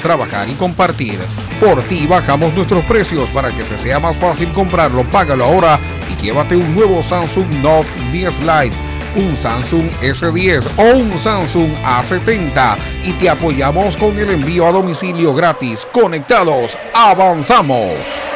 [0.00, 1.18] trabajar y compartir.
[1.60, 5.02] Por ti bajamos nuestros precios para que te sea más fácil comprarlo.
[5.04, 5.80] Págalo ahora
[6.10, 8.76] y llévate un nuevo Samsung Note 10 Lite,
[9.16, 15.34] un Samsung S10 o un Samsung A70 y te apoyamos con el envío a domicilio
[15.34, 15.86] gratis.
[15.90, 18.35] Conectados, avanzamos.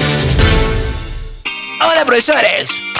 [1.83, 2.83] Hola profesores,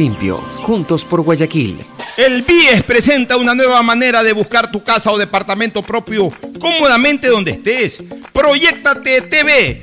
[0.00, 1.76] Limpio, juntos por Guayaquil.
[2.16, 7.50] El BIES presenta una nueva manera de buscar tu casa o departamento propio cómodamente donde
[7.50, 8.02] estés.
[8.32, 9.82] Proyectate TV,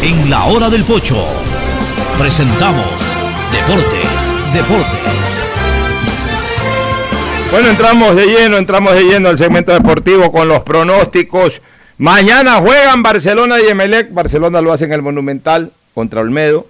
[0.00, 1.26] En la hora del pocho
[2.16, 3.16] presentamos
[3.50, 5.42] Deportes, Deportes.
[7.50, 11.60] Bueno, entramos de lleno, entramos de lleno al segmento deportivo con los pronósticos.
[11.98, 14.12] Mañana juegan Barcelona y Emelec.
[14.12, 16.68] Barcelona lo hace en el Monumental contra Olmedo.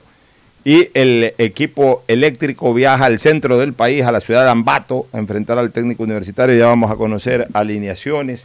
[0.65, 5.19] Y el equipo eléctrico viaja al centro del país, a la ciudad de Ambato, a
[5.19, 6.57] enfrentar al técnico universitario.
[6.57, 8.45] Ya vamos a conocer alineaciones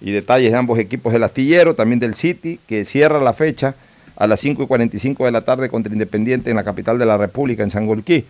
[0.00, 3.76] y detalles de ambos equipos del astillero, también del City, que cierra la fecha
[4.16, 7.18] a las 5 y 45 de la tarde contra Independiente en la capital de la
[7.18, 8.24] República, en Sangolquí.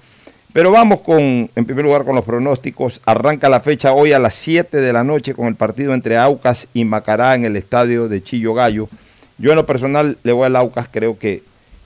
[0.52, 3.01] Pero vamos con, en primer lugar, con los pronósticos.
[3.05, 6.69] Arranca la fecha hoy a las 7 de la noche con el partido entre Aucas
[6.73, 8.89] y Macará en el estadio de Chillo Gallo.
[9.36, 11.43] Yo en lo personal le voy al Aucas, creo que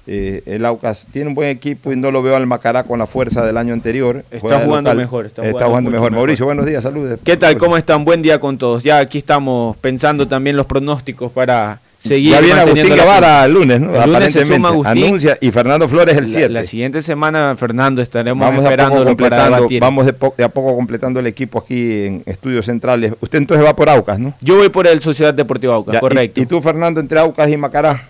[0.06, 3.06] eh, el Aucas tiene un buen equipo y no lo veo al Macará con la
[3.06, 4.22] fuerza del año anterior.
[4.30, 5.26] Está jugando mejor.
[5.26, 6.12] Está, jugando, mejor.
[6.12, 7.20] Mauricio, buenos días, saludos.
[7.24, 7.56] ¿Qué tal?
[7.56, 8.04] ¿Cómo están?
[8.04, 8.82] Buen día con todos.
[8.82, 12.32] Ya aquí estamos pensando también los pronósticos para seguir.
[12.32, 14.02] Ya viene Agustín Guevara el lunes, ¿no?
[14.02, 15.04] El lunes se suma Agustín.
[15.04, 16.48] Anuncia y Fernando Flores el 7.
[16.48, 19.80] La, la, siguiente semana, Fernando, estaremos vamos esperando para debatir.
[19.80, 23.14] Vamos de, po de, a poco completando el equipo aquí en Estudios Centrales.
[23.20, 24.34] Usted entonces va por Aucas, ¿no?
[24.40, 26.40] Yo voy por el Sociedad Deportiva Aucas, ya, correcto.
[26.40, 28.08] Y, y, tú, Fernando, entre Aucas y Macará?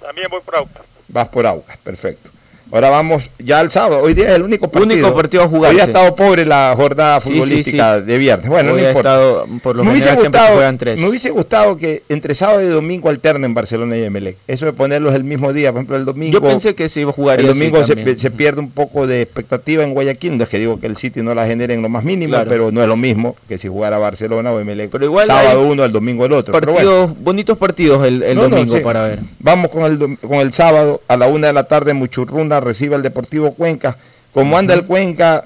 [0.00, 0.82] También voy por Aucas.
[1.08, 2.30] Vas por Aucas, perfecto.
[2.74, 4.02] Ahora vamos ya al sábado.
[4.02, 4.94] Hoy día es el único partido.
[4.94, 5.46] Único partido a.
[5.46, 8.04] Hoy ha estado pobre la jornada Sí, sí, futbolística sí.
[8.04, 8.48] de viernes.
[8.48, 9.10] Bueno, Hoy no importa.
[9.10, 11.00] estado, por lo me, hubiese gustado, juegan tres.
[11.00, 14.38] me hubiese gustado que entre sábado y domingo alternen Barcelona y Emelec.
[14.48, 15.70] Eso de ponerlos el mismo día.
[15.70, 16.32] Por ejemplo, el domingo.
[16.32, 17.94] Yo pensé que se iba a jugar El domingo se,
[18.32, 20.36] pierde un poco de expectativa en Guayaquil.
[20.36, 22.50] No es que digo que el City no la genere en lo más mínimo, Claro.
[22.50, 24.90] pero no es lo mismo que si jugara Barcelona o Emelec.
[24.90, 26.52] Pero igual sábado uno, el domingo el otro.
[26.52, 27.16] Pero Partidos, bueno.
[27.20, 29.20] bonitos partidos el, el No, no, domingo para ver.
[29.38, 31.94] Vamos con el, con el sábado a la una de la tarde.
[31.94, 33.96] Muchurruna recibe al Deportivo Cuenca.
[34.32, 35.44] Como anda el Cuenca,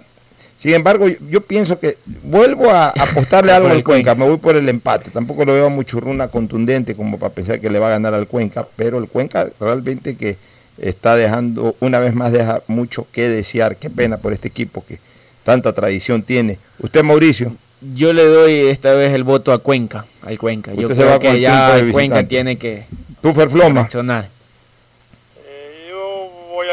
[0.56, 4.14] sin embargo, yo, yo pienso que vuelvo a apostarle algo al Cuenca.
[4.14, 5.10] Me voy por el empate.
[5.10, 8.26] Tampoco lo veo a Muchurruna contundente como para pensar que le va a ganar al
[8.26, 8.66] Cuenca.
[8.76, 10.36] Pero el Cuenca realmente que
[10.78, 13.76] está dejando, una vez más, deja mucho que desear.
[13.76, 14.98] Qué pena por este equipo que
[15.44, 16.58] tanta tradición tiene.
[16.80, 17.54] Usted, Mauricio.
[17.94, 20.74] Yo le doy esta vez el voto a Cuenca, al Cuenca.
[20.74, 22.84] Yo Usted se creo que el ya Cuenca tiene que
[23.22, 23.82] Tú, Ferfloma.
[23.82, 24.28] reaccionar.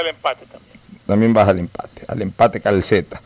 [0.05, 0.79] Al empate también.
[1.07, 3.21] también vas al empate, al empate calceta.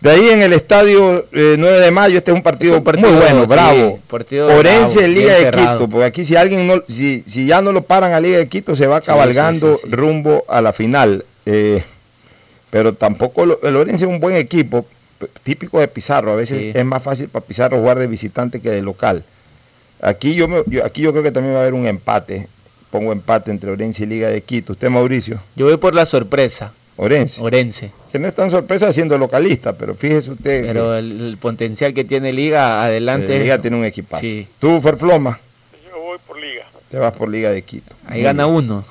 [0.00, 2.84] De ahí en el estadio eh, 9 de mayo, este es un partido, Es un
[2.84, 4.00] partido, muy bueno, sí, bravo.
[4.08, 5.78] partido Orense, bravo, Liga de cerrado.
[5.78, 8.48] Quito, porque aquí si alguien no, si, si ya no lo paran a Liga de
[8.48, 9.94] Quito, se va Sí, cabalgando sí, sí, sí.
[9.96, 11.24] rumbo a la final.
[11.46, 11.84] Eh,
[12.70, 14.86] pero tampoco lo- el Orense es un buen equipo,
[15.44, 16.32] típico de Pizarro.
[16.32, 16.72] A veces Sí.
[16.74, 19.22] es más fácil para Pizarro jugar de visitante que de local.
[20.00, 22.48] Aquí yo, me- yo- aquí yo creo que también va a haber un empate.
[22.92, 24.74] Pongo empate entre Orense y Liga de Quito.
[24.74, 25.40] ¿Usted, Mauricio?
[25.56, 27.40] Yo voy por la sorpresa, Orense.
[27.42, 27.90] Orense.
[28.12, 32.04] Que no es tan sorpresa siendo localista, pero fíjese usted Pero el, el potencial que
[32.04, 33.34] tiene Liga adelante.
[33.34, 34.20] eh, Liga tiene un equipazo.
[34.20, 34.46] Sí.
[34.60, 35.40] Tú, Ferfloma,
[35.90, 36.64] Yo voy por liga.
[36.90, 37.94] te vas por Liga de Quito.
[38.06, 38.56] Ahí Muy gana bien.
[38.56, 38.84] uno.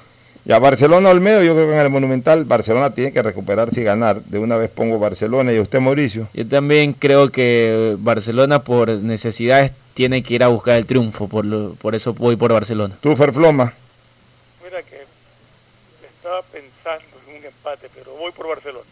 [0.44, 3.84] Y a Barcelona Olmedo, yo creo que en el Monumental Barcelona tiene que recuperarse y
[3.84, 4.24] ganar.
[4.24, 6.28] De una vez pongo Barcelona y usted, Mauricio.
[6.34, 11.46] Yo también creo que Barcelona por necesidades tiene que ir a buscar el triunfo, por,
[11.46, 12.96] lo- por eso voy por Barcelona.
[13.02, 13.74] Tú, Ferfloma.
[16.32, 18.86] Estaba pensando en un empate, pero voy por Barcelona.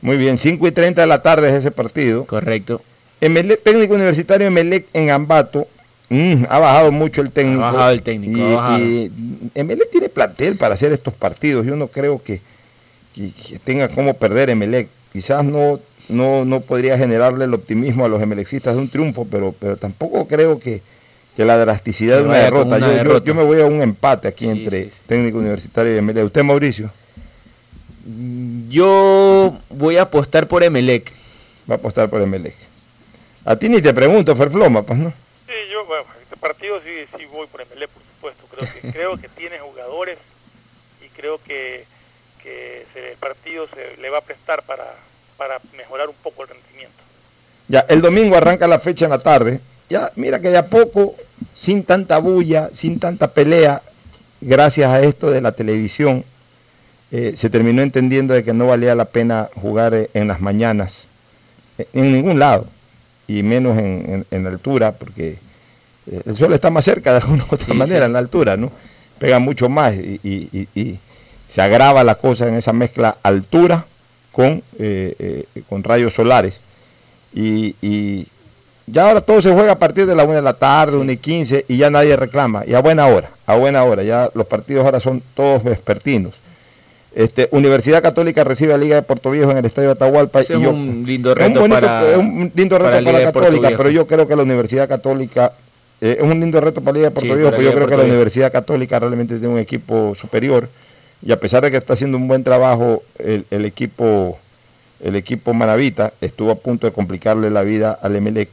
[0.00, 2.24] Muy bien, 5 y 30 de la tarde es ese partido.
[2.24, 2.80] Correcto.
[3.20, 5.66] Emelec, técnico universitario Emelec en Ambato.
[6.08, 7.64] mm, ha bajado mucho el técnico.
[7.64, 8.78] Ha bajado el técnico, Y, ha bajado.
[8.84, 9.10] y
[9.56, 11.66] Emelec tiene plantel para hacer estos partidos.
[11.66, 12.40] Yo no creo que,
[13.12, 14.86] que- que tenga cómo perder Emelec.
[15.12, 19.52] Quizás no, no, no podría generarle el optimismo a los emelexistas de un triunfo, pero,
[19.58, 20.80] pero tampoco creo que,
[21.36, 22.76] que la drasticidad Que de una derrota.
[22.76, 23.24] una yo, yo- derrota.
[23.26, 25.00] yo me voy a un empate aquí Sí, entre sí, sí.
[25.06, 26.26] técnico universitario y Emelec.
[26.26, 26.90] ¿Usted, Mauricio?
[28.68, 31.12] Yo voy a apostar por Emelec.
[31.70, 32.54] Va a apostar por Emelec.
[33.44, 35.10] A ti ni te pregunto, Ferfloma, pues no.
[35.46, 38.44] Sí, yo, bueno, este partido sí, sí voy por MLE, por supuesto.
[38.50, 40.18] Creo que, creo que tiene jugadores
[41.04, 41.84] y creo que,
[42.42, 44.94] que se- el partido se le va a prestar para,
[45.36, 47.02] para mejorar un poco el rendimiento.
[47.68, 49.60] Ya, el domingo arranca la fecha en la tarde.
[49.92, 51.14] Ya, mira que de a poco,
[51.54, 53.82] sin tanta bulla, sin tanta pelea,
[54.40, 56.24] gracias a esto de la televisión,
[57.10, 61.00] eh, se terminó entendiendo de que no valía la pena jugar eh, en las mañanas,
[61.76, 62.64] eh, en ningún lado,
[63.28, 65.36] y menos en, en- en altura, porque
[66.24, 68.04] el sol está más cerca de alguna u otra Sí, manera, sí.
[68.06, 68.72] en la altura, ¿no?
[69.18, 70.98] Pega mucho más y, y- y- y
[71.48, 73.84] se agrava la cosa en esa mezcla altura
[74.32, 75.14] con, eh,
[75.54, 76.60] eh, con rayos solares.
[77.34, 78.26] Y, y
[78.86, 81.16] ya ahora todo se juega a partir de la 1 de la tarde, 1 y
[81.16, 82.64] 15, y ya nadie reclama.
[82.66, 84.02] Y a buena hora, a buena hora.
[84.02, 86.34] Ya los partidos ahora son todos vespertinos.
[87.14, 90.40] Este, Universidad Católica recibe a Liga de Puerto Viejo en el Estadio de Atahualpa.
[90.40, 93.04] Ese y es yo- un lindo es reto bonito- para- es un lindo reto para
[93.04, 95.52] para, la Católica, pero yo creo que la Universidad Católica
[96.00, 97.86] eh, es un lindo reto para Liga de Puerto Sí, Viejo, para pero yo creo
[97.88, 98.04] que la.
[98.04, 100.68] Universidad Católica realmente tiene un equipo superior
[101.24, 104.38] y a pesar de que está haciendo un buen trabajo el, el equipo
[105.04, 108.48] el equipo Manavita estuvo a punto de complicarle la vida al Emelec.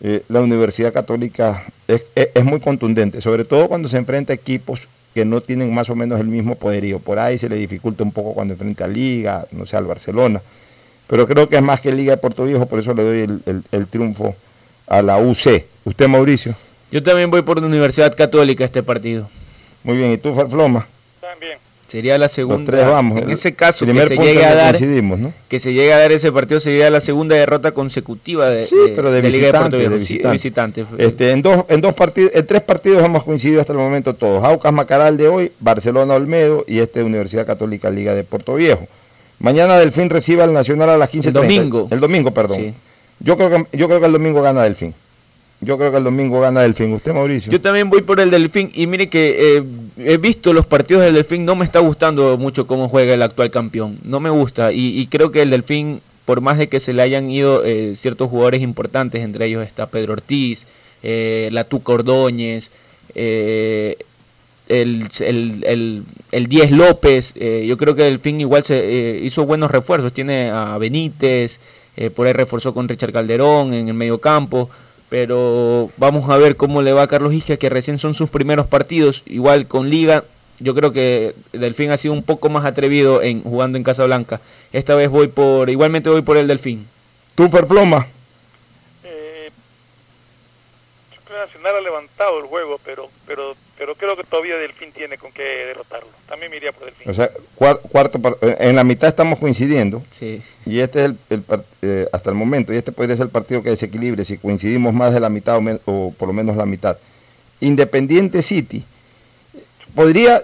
[0.00, 4.36] Eh, la Universidad Católica es, es- es muy contundente, sobre todo cuando se enfrenta a
[4.36, 6.98] equipos que no tienen más o menos el mismo poderío.
[6.98, 10.42] Por ahí se le dificulta un poco cuando enfrenta a Liga, no sé, al Barcelona.
[11.06, 13.42] Pero creo que es más que Liga de Puerto Viejo, por eso le doy el,
[13.46, 14.34] el- el triunfo
[14.86, 15.64] a la UC.
[15.84, 16.54] ¿Usted, Mauricio?
[16.90, 19.28] Yo también voy por la Universidad Católica este partido.
[19.84, 20.86] Muy bien, ¿y tú, Farfloma?
[21.20, 21.58] También.
[21.94, 22.72] Sería la segunda.
[22.72, 23.22] tres vamos.
[23.22, 25.32] En ese caso, que se llegue a dar, ¿no?
[25.48, 29.12] que se llegue a dar ese partido sería la segunda derrota consecutiva de, Sí, pero
[29.12, 30.32] de, de visitante, de visitante.
[30.32, 30.84] visitante.
[30.98, 34.42] Este, en dos, en dos partidos, en tres partidos hemos coincidido hasta el momento todos.
[34.42, 38.88] Aucas Macaral de hoy, Barcelona Olmedo y este Universidad Católica Liga de Puerto Viejo.
[39.38, 41.26] Mañana Delfín recibe al Nacional a las 15.30.
[41.28, 41.88] El domingo.
[41.92, 42.56] El domingo, perdón.
[42.56, 42.74] Sí.
[43.20, 44.94] Yo creo que yo creo que el domingo gana Delfín.
[45.60, 46.92] Yo creo que el domingo gana Delfín.
[46.92, 47.50] ¿Usted, Mauricio?
[47.50, 48.70] Yo también voy por el Delfín.
[48.74, 49.64] Y mire que eh,
[49.98, 53.50] he visto los partidos del Delfín, no me está gustando mucho cómo juega el actual
[53.50, 54.72] campeón, no me gusta.
[54.72, 57.94] Y, y creo que el Delfín, por más de que se le hayan ido eh,
[57.96, 60.66] ciertos jugadores importantes, entre ellos está Pedro Ortiz,
[61.02, 62.70] eh, la Tuca Ordóñez,
[63.14, 63.96] eh,
[64.66, 69.44] el, el, el, 10 López, eh, yo creo que el fin igual se eh, hizo
[69.44, 71.60] buenos refuerzos, tiene a Benítez,
[72.16, 74.68] por ahí reforzó con Richard Calderón en el medio campo,
[75.08, 78.66] pero vamos a ver cómo le va a Carlos Isquia, que recién son sus primeros
[78.66, 80.24] partidos, igual con Liga,
[80.60, 84.40] yo creo que Delfín ha sido un poco más atrevido en jugando en Casablanca.
[84.72, 86.86] Esta vez voy por, igualmente voy por el Delfín.
[87.34, 88.06] ¿Tú, Ferfloma?
[89.02, 89.50] Eh,
[91.12, 94.92] yo creo que Nacional ha levantado el juego, pero pero pero creo que todavía Delfín
[94.92, 96.08] tiene con qué derrotarlo.
[96.28, 97.10] También me iría por Delfín.
[97.10, 100.02] O sea, cuar- cuarto, par- eh, en la mitad estamos coincidiendo.
[100.10, 100.42] Sí.
[100.66, 101.42] Y este es el,
[101.82, 105.12] eh, hasta el momento, y este podría ser el partido que desequilibre si coincidimos más
[105.14, 106.96] de la mitad o, o por lo menos la mitad.
[107.60, 108.84] Independiente City.
[109.94, 110.40] Podría,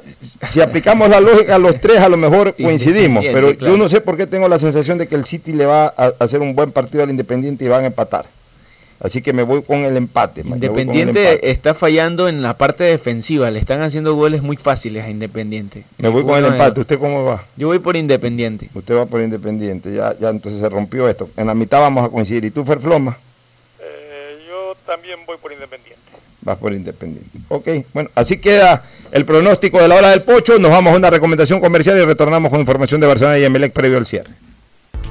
[0.48, 3.72] si aplicamos la lógica a los tres, a lo mejor coincidimos, pero claro.
[3.74, 6.12] yo no sé por qué tengo la sensación de que el City le va a
[6.20, 8.26] hacer un buen partido al Independiente y van a empatar.
[9.00, 10.42] Así que me voy con el empate.
[10.42, 11.50] el Independiente empate.
[11.50, 15.84] está fallando en la parte defensiva, le están haciendo goles muy fáciles a Independiente.
[15.96, 16.80] Me voy con el empate.
[16.80, 17.44] ¿Usted cómo va?
[17.56, 18.68] Yo voy por Independiente.
[18.74, 19.94] Usted va por Independiente.
[19.94, 21.30] Ya, ya entonces se rompió esto.
[21.38, 22.44] En la mitad vamos a coincidir.
[22.44, 23.16] ¿Y tú, Ferfloma?
[23.80, 25.98] Eh, yo también voy por Independiente.
[26.42, 27.38] Vas por Independiente.
[27.48, 30.58] Ok, bueno, así queda el pronóstico de la hora del pocho.
[30.58, 33.96] Nos vamos a una recomendación comercial y retornamos con información de Barcelona y Emelec previo
[33.96, 34.30] al cierre.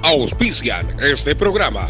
[0.03, 1.90] Auspician este programa.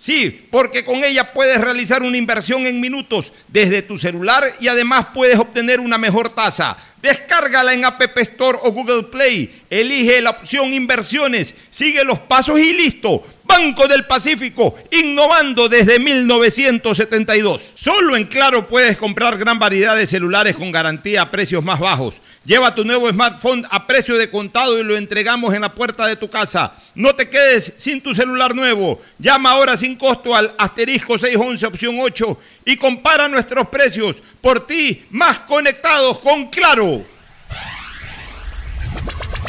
[0.00, 5.08] Sí, porque con ella puedes realizar una inversión en minutos desde tu celular y además
[5.12, 6.74] puedes obtener una mejor tasa.
[7.02, 9.60] Descárgala en App Store o Google Play.
[9.68, 13.22] Elige la opción inversiones, sigue los pasos y listo.
[13.50, 17.70] Banco del Pacífico, innovando desde 1972.
[17.74, 22.14] Solo en Claro puedes comprar gran variedad de celulares con garantía a precios más bajos.
[22.44, 26.14] Lleva tu nuevo smartphone a precio de contado y lo entregamos en la puerta de
[26.14, 26.74] tu casa.
[26.94, 29.00] No te quedes sin tu celular nuevo.
[29.18, 34.22] Llama ahora sin costo al asterisco 611 opción 8 y compara nuestros precios.
[34.40, 37.04] Por ti, más conectados con Claro.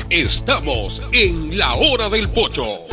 [0.10, 2.88] Estamos en la hora del pocho.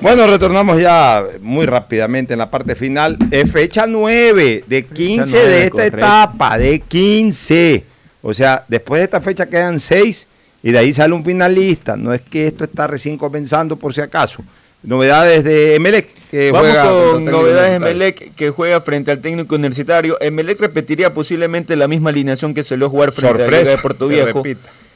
[0.00, 3.18] Bueno, retornamos ya muy rápidamente en la parte final.
[3.30, 5.98] Es fecha 9 de 15 nueve, de esta correcto.
[5.98, 7.84] etapa, de 15.
[8.22, 10.26] O sea, después de esta fecha quedan 6
[10.62, 11.96] y de ahí sale un finalista.
[11.96, 14.42] No es que esto está recién comenzando por si acaso.
[14.82, 17.72] Novedades de Emelec que Vamos juega con novedades.
[17.74, 20.16] Emelec que juega frente al técnico universitario.
[20.22, 23.76] Emelec repetiría posiblemente la misma alineación que se lo jugar frente a la Sorpresa, Liga
[23.76, 24.42] de Puerto que Viejo.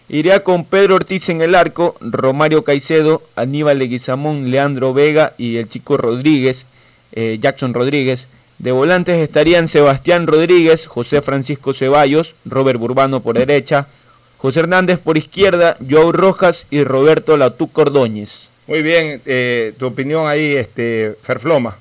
[0.09, 5.69] Iría con Pedro Ortiz en el arco, Romario Caicedo, Aníbal Leguizamón, Leandro Vega y el
[5.69, 6.67] chico Rodríguez,
[7.13, 8.29] eh, Jackson Rodríguez.
[8.59, 13.89] De volantes estarían Sebastián Rodríguez, José Francisco Ceballos, Robert Burbano por derecha,
[14.37, 18.51] José Hernández por izquierda, Joao Rojas y Roberto Latú Cordóñez.
[18.67, 21.79] Muy bien, eh, tu opinión ahí, este, Ferfloma.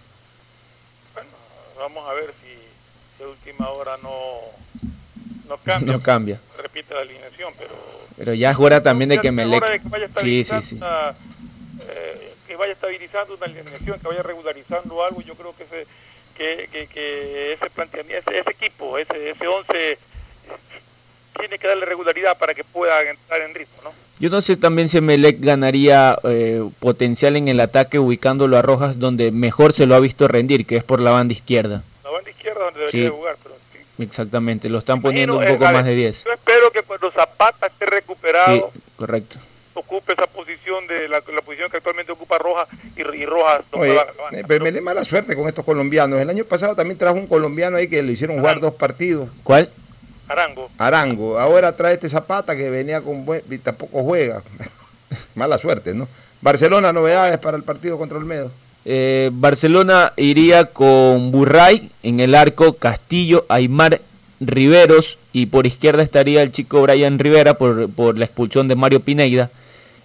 [1.78, 4.12] Vamos a ver si de última hora no,
[5.50, 5.94] no cambia.
[5.94, 6.40] No cambia.
[6.58, 7.93] Repite la alineación, pero
[8.24, 10.76] Pero ya es hora también de que de vaya Sí, sí, sí.
[10.76, 11.10] una,
[11.90, 15.22] eh, que vaya estabilizando una alineación, que vaya regularizando algo.
[15.22, 15.88] Yo creo que ese
[16.38, 19.98] que, que, que ese planteamiento, ese, ese equipo, ese ese 11
[21.38, 23.92] tiene que darle regularidad para que pueda entrar en ritmo, ¿no?
[24.20, 29.00] Yo no sé también si Melec ganaría eh, potencial en el ataque ubicándolo a Rojas
[29.00, 31.84] donde mejor se lo ha visto rendir, que es por la banda izquierda.
[32.04, 33.16] La banda izquierda donde debería Sí.
[33.16, 33.54] jugar, pero
[34.00, 36.24] Exactamente, lo están poniendo un Imagino, poco eh, más de 10.
[36.26, 36.63] Yo espero
[37.12, 39.38] que cuando Zapata esté Sí, recuperado, correcto.
[39.74, 43.80] ocupe esa posición de la, la posición que actualmente ocupa Rojas y, y Rojas no
[43.80, 46.20] Oye, la eh, pero me da mala suerte con estos colombianos.
[46.20, 49.30] El año pasado también trajo un colombiano ahí que le hicieron jugar dos partidos.
[49.44, 49.70] ¿Cuál?
[50.28, 50.70] Arango.
[50.78, 51.40] Arango.
[51.40, 54.42] Ahora trae este Zapata que venía con buen y tampoco juega.
[55.36, 56.08] mala suerte, ¿no?
[56.42, 58.52] Barcelona, novedades para el partido contra Olmedo.
[58.86, 64.02] Eh, Barcelona iría con Burray en el arco, Castillo, Aymar,
[64.40, 69.00] Riveros y por izquierda estaría el chico Brian Rivera por, por la expulsión de Mario
[69.00, 69.50] Pineida.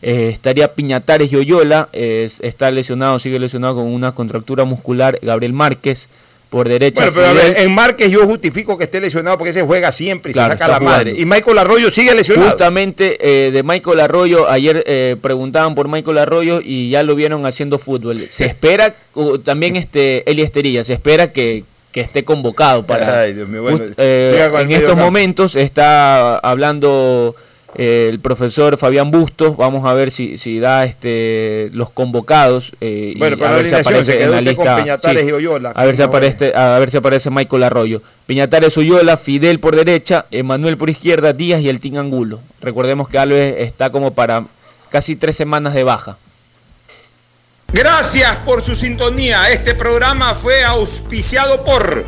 [0.01, 5.53] Eh, estaría Piñatares y Oyola, eh, está lesionado, sigue lesionado con una contractura muscular Gabriel
[5.53, 6.09] Márquez.
[6.51, 9.61] Por derecha, Bueno, pero a ver, en Márquez yo justifico que esté lesionado porque ese
[9.65, 11.15] juega siempre y Claro, se saca la madre.
[11.15, 12.49] Y Michael Arroyo sigue lesionado.
[12.49, 17.45] Justamente eh, de Michael Arroyo, ayer eh, preguntaban por Michael Arroyo y ya lo vieron
[17.45, 18.19] haciendo fútbol.
[18.31, 18.95] Se espera,
[19.45, 23.21] también este Eli Esterilla, se espera que, que esté convocado para...
[23.23, 25.05] Ay, Dios mío, bueno, Just- eh, en estos campo.
[25.05, 27.35] momentos está hablando
[27.75, 33.15] eh, el profesor Fabián Bustos, vamos a ver si, si da este los convocados eh,
[33.19, 34.85] Bueno, y para a ver si aparece se en la lista.
[35.13, 38.03] Y Oyola, a ver si aparece a ver si aparece Michael Arroyo.
[38.27, 42.41] Piñatares Oyola, Fidel por derecha, Emanuel por izquierda, Díaz y el Team Angulo.
[42.63, 44.45] Recordemos que Alves está como para
[44.91, 46.17] casi tres semanas de baja.
[47.71, 49.51] Gracias por su sintonía.
[49.51, 52.07] Este programa fue auspiciado por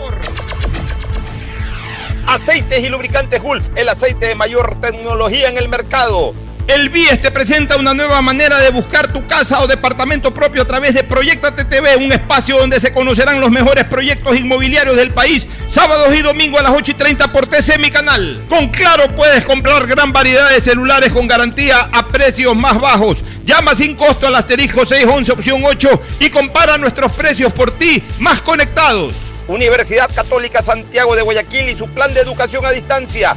[2.26, 6.32] Aceites y Lubricantes Gulf, el aceite de mayor tecnología en el mercado.
[6.70, 10.64] El BIES te presenta una nueva manera de buscar tu casa o departamento propio a
[10.64, 15.48] través de Proyectate TV, un espacio donde se conocerán los mejores proyectos inmobiliarios del país,
[15.66, 18.44] sábados y domingos a las 8 y 30 por TC Mi Canal.
[18.48, 23.24] Con Claro puedes comprar gran variedad de celulares con garantía a precios más bajos.
[23.44, 28.42] Llama sin costo al asterisco 611 opción 8 y compara nuestros precios por ti más
[28.42, 29.14] conectados.
[29.48, 33.36] Universidad Católica Santiago de Guayaquil y su plan de educación a distancia,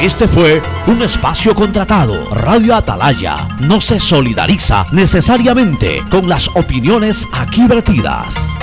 [0.00, 2.24] Este fue un espacio contratado.
[2.34, 8.56] Radio Atalaya no se solidariza necesariamente con las opiniones aquí vertidas.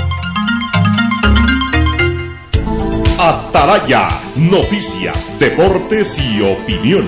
[3.19, 7.07] Atalaya, noticias, deportes y opinión.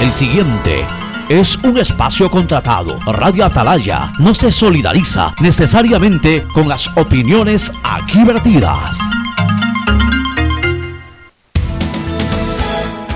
[0.00, 0.86] El siguiente
[1.28, 3.00] es un espacio contratado.
[3.04, 9.00] Radio Atalaya no se solidariza necesariamente con las opiniones aquí vertidas.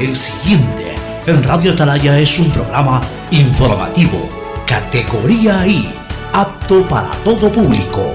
[0.02, 0.96] El siguiente
[1.28, 3.00] en Radio Atalaya es un programa
[3.30, 4.28] informativo,
[4.66, 5.94] categoría I,
[6.32, 8.12] apto para todo público.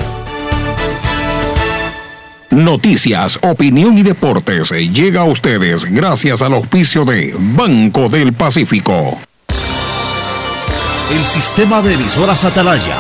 [2.50, 9.18] Noticias, opinión y deportes llega a ustedes gracias al auspicio de Banco del Pacífico.
[11.10, 12.98] El sistema de emisoras Atalaya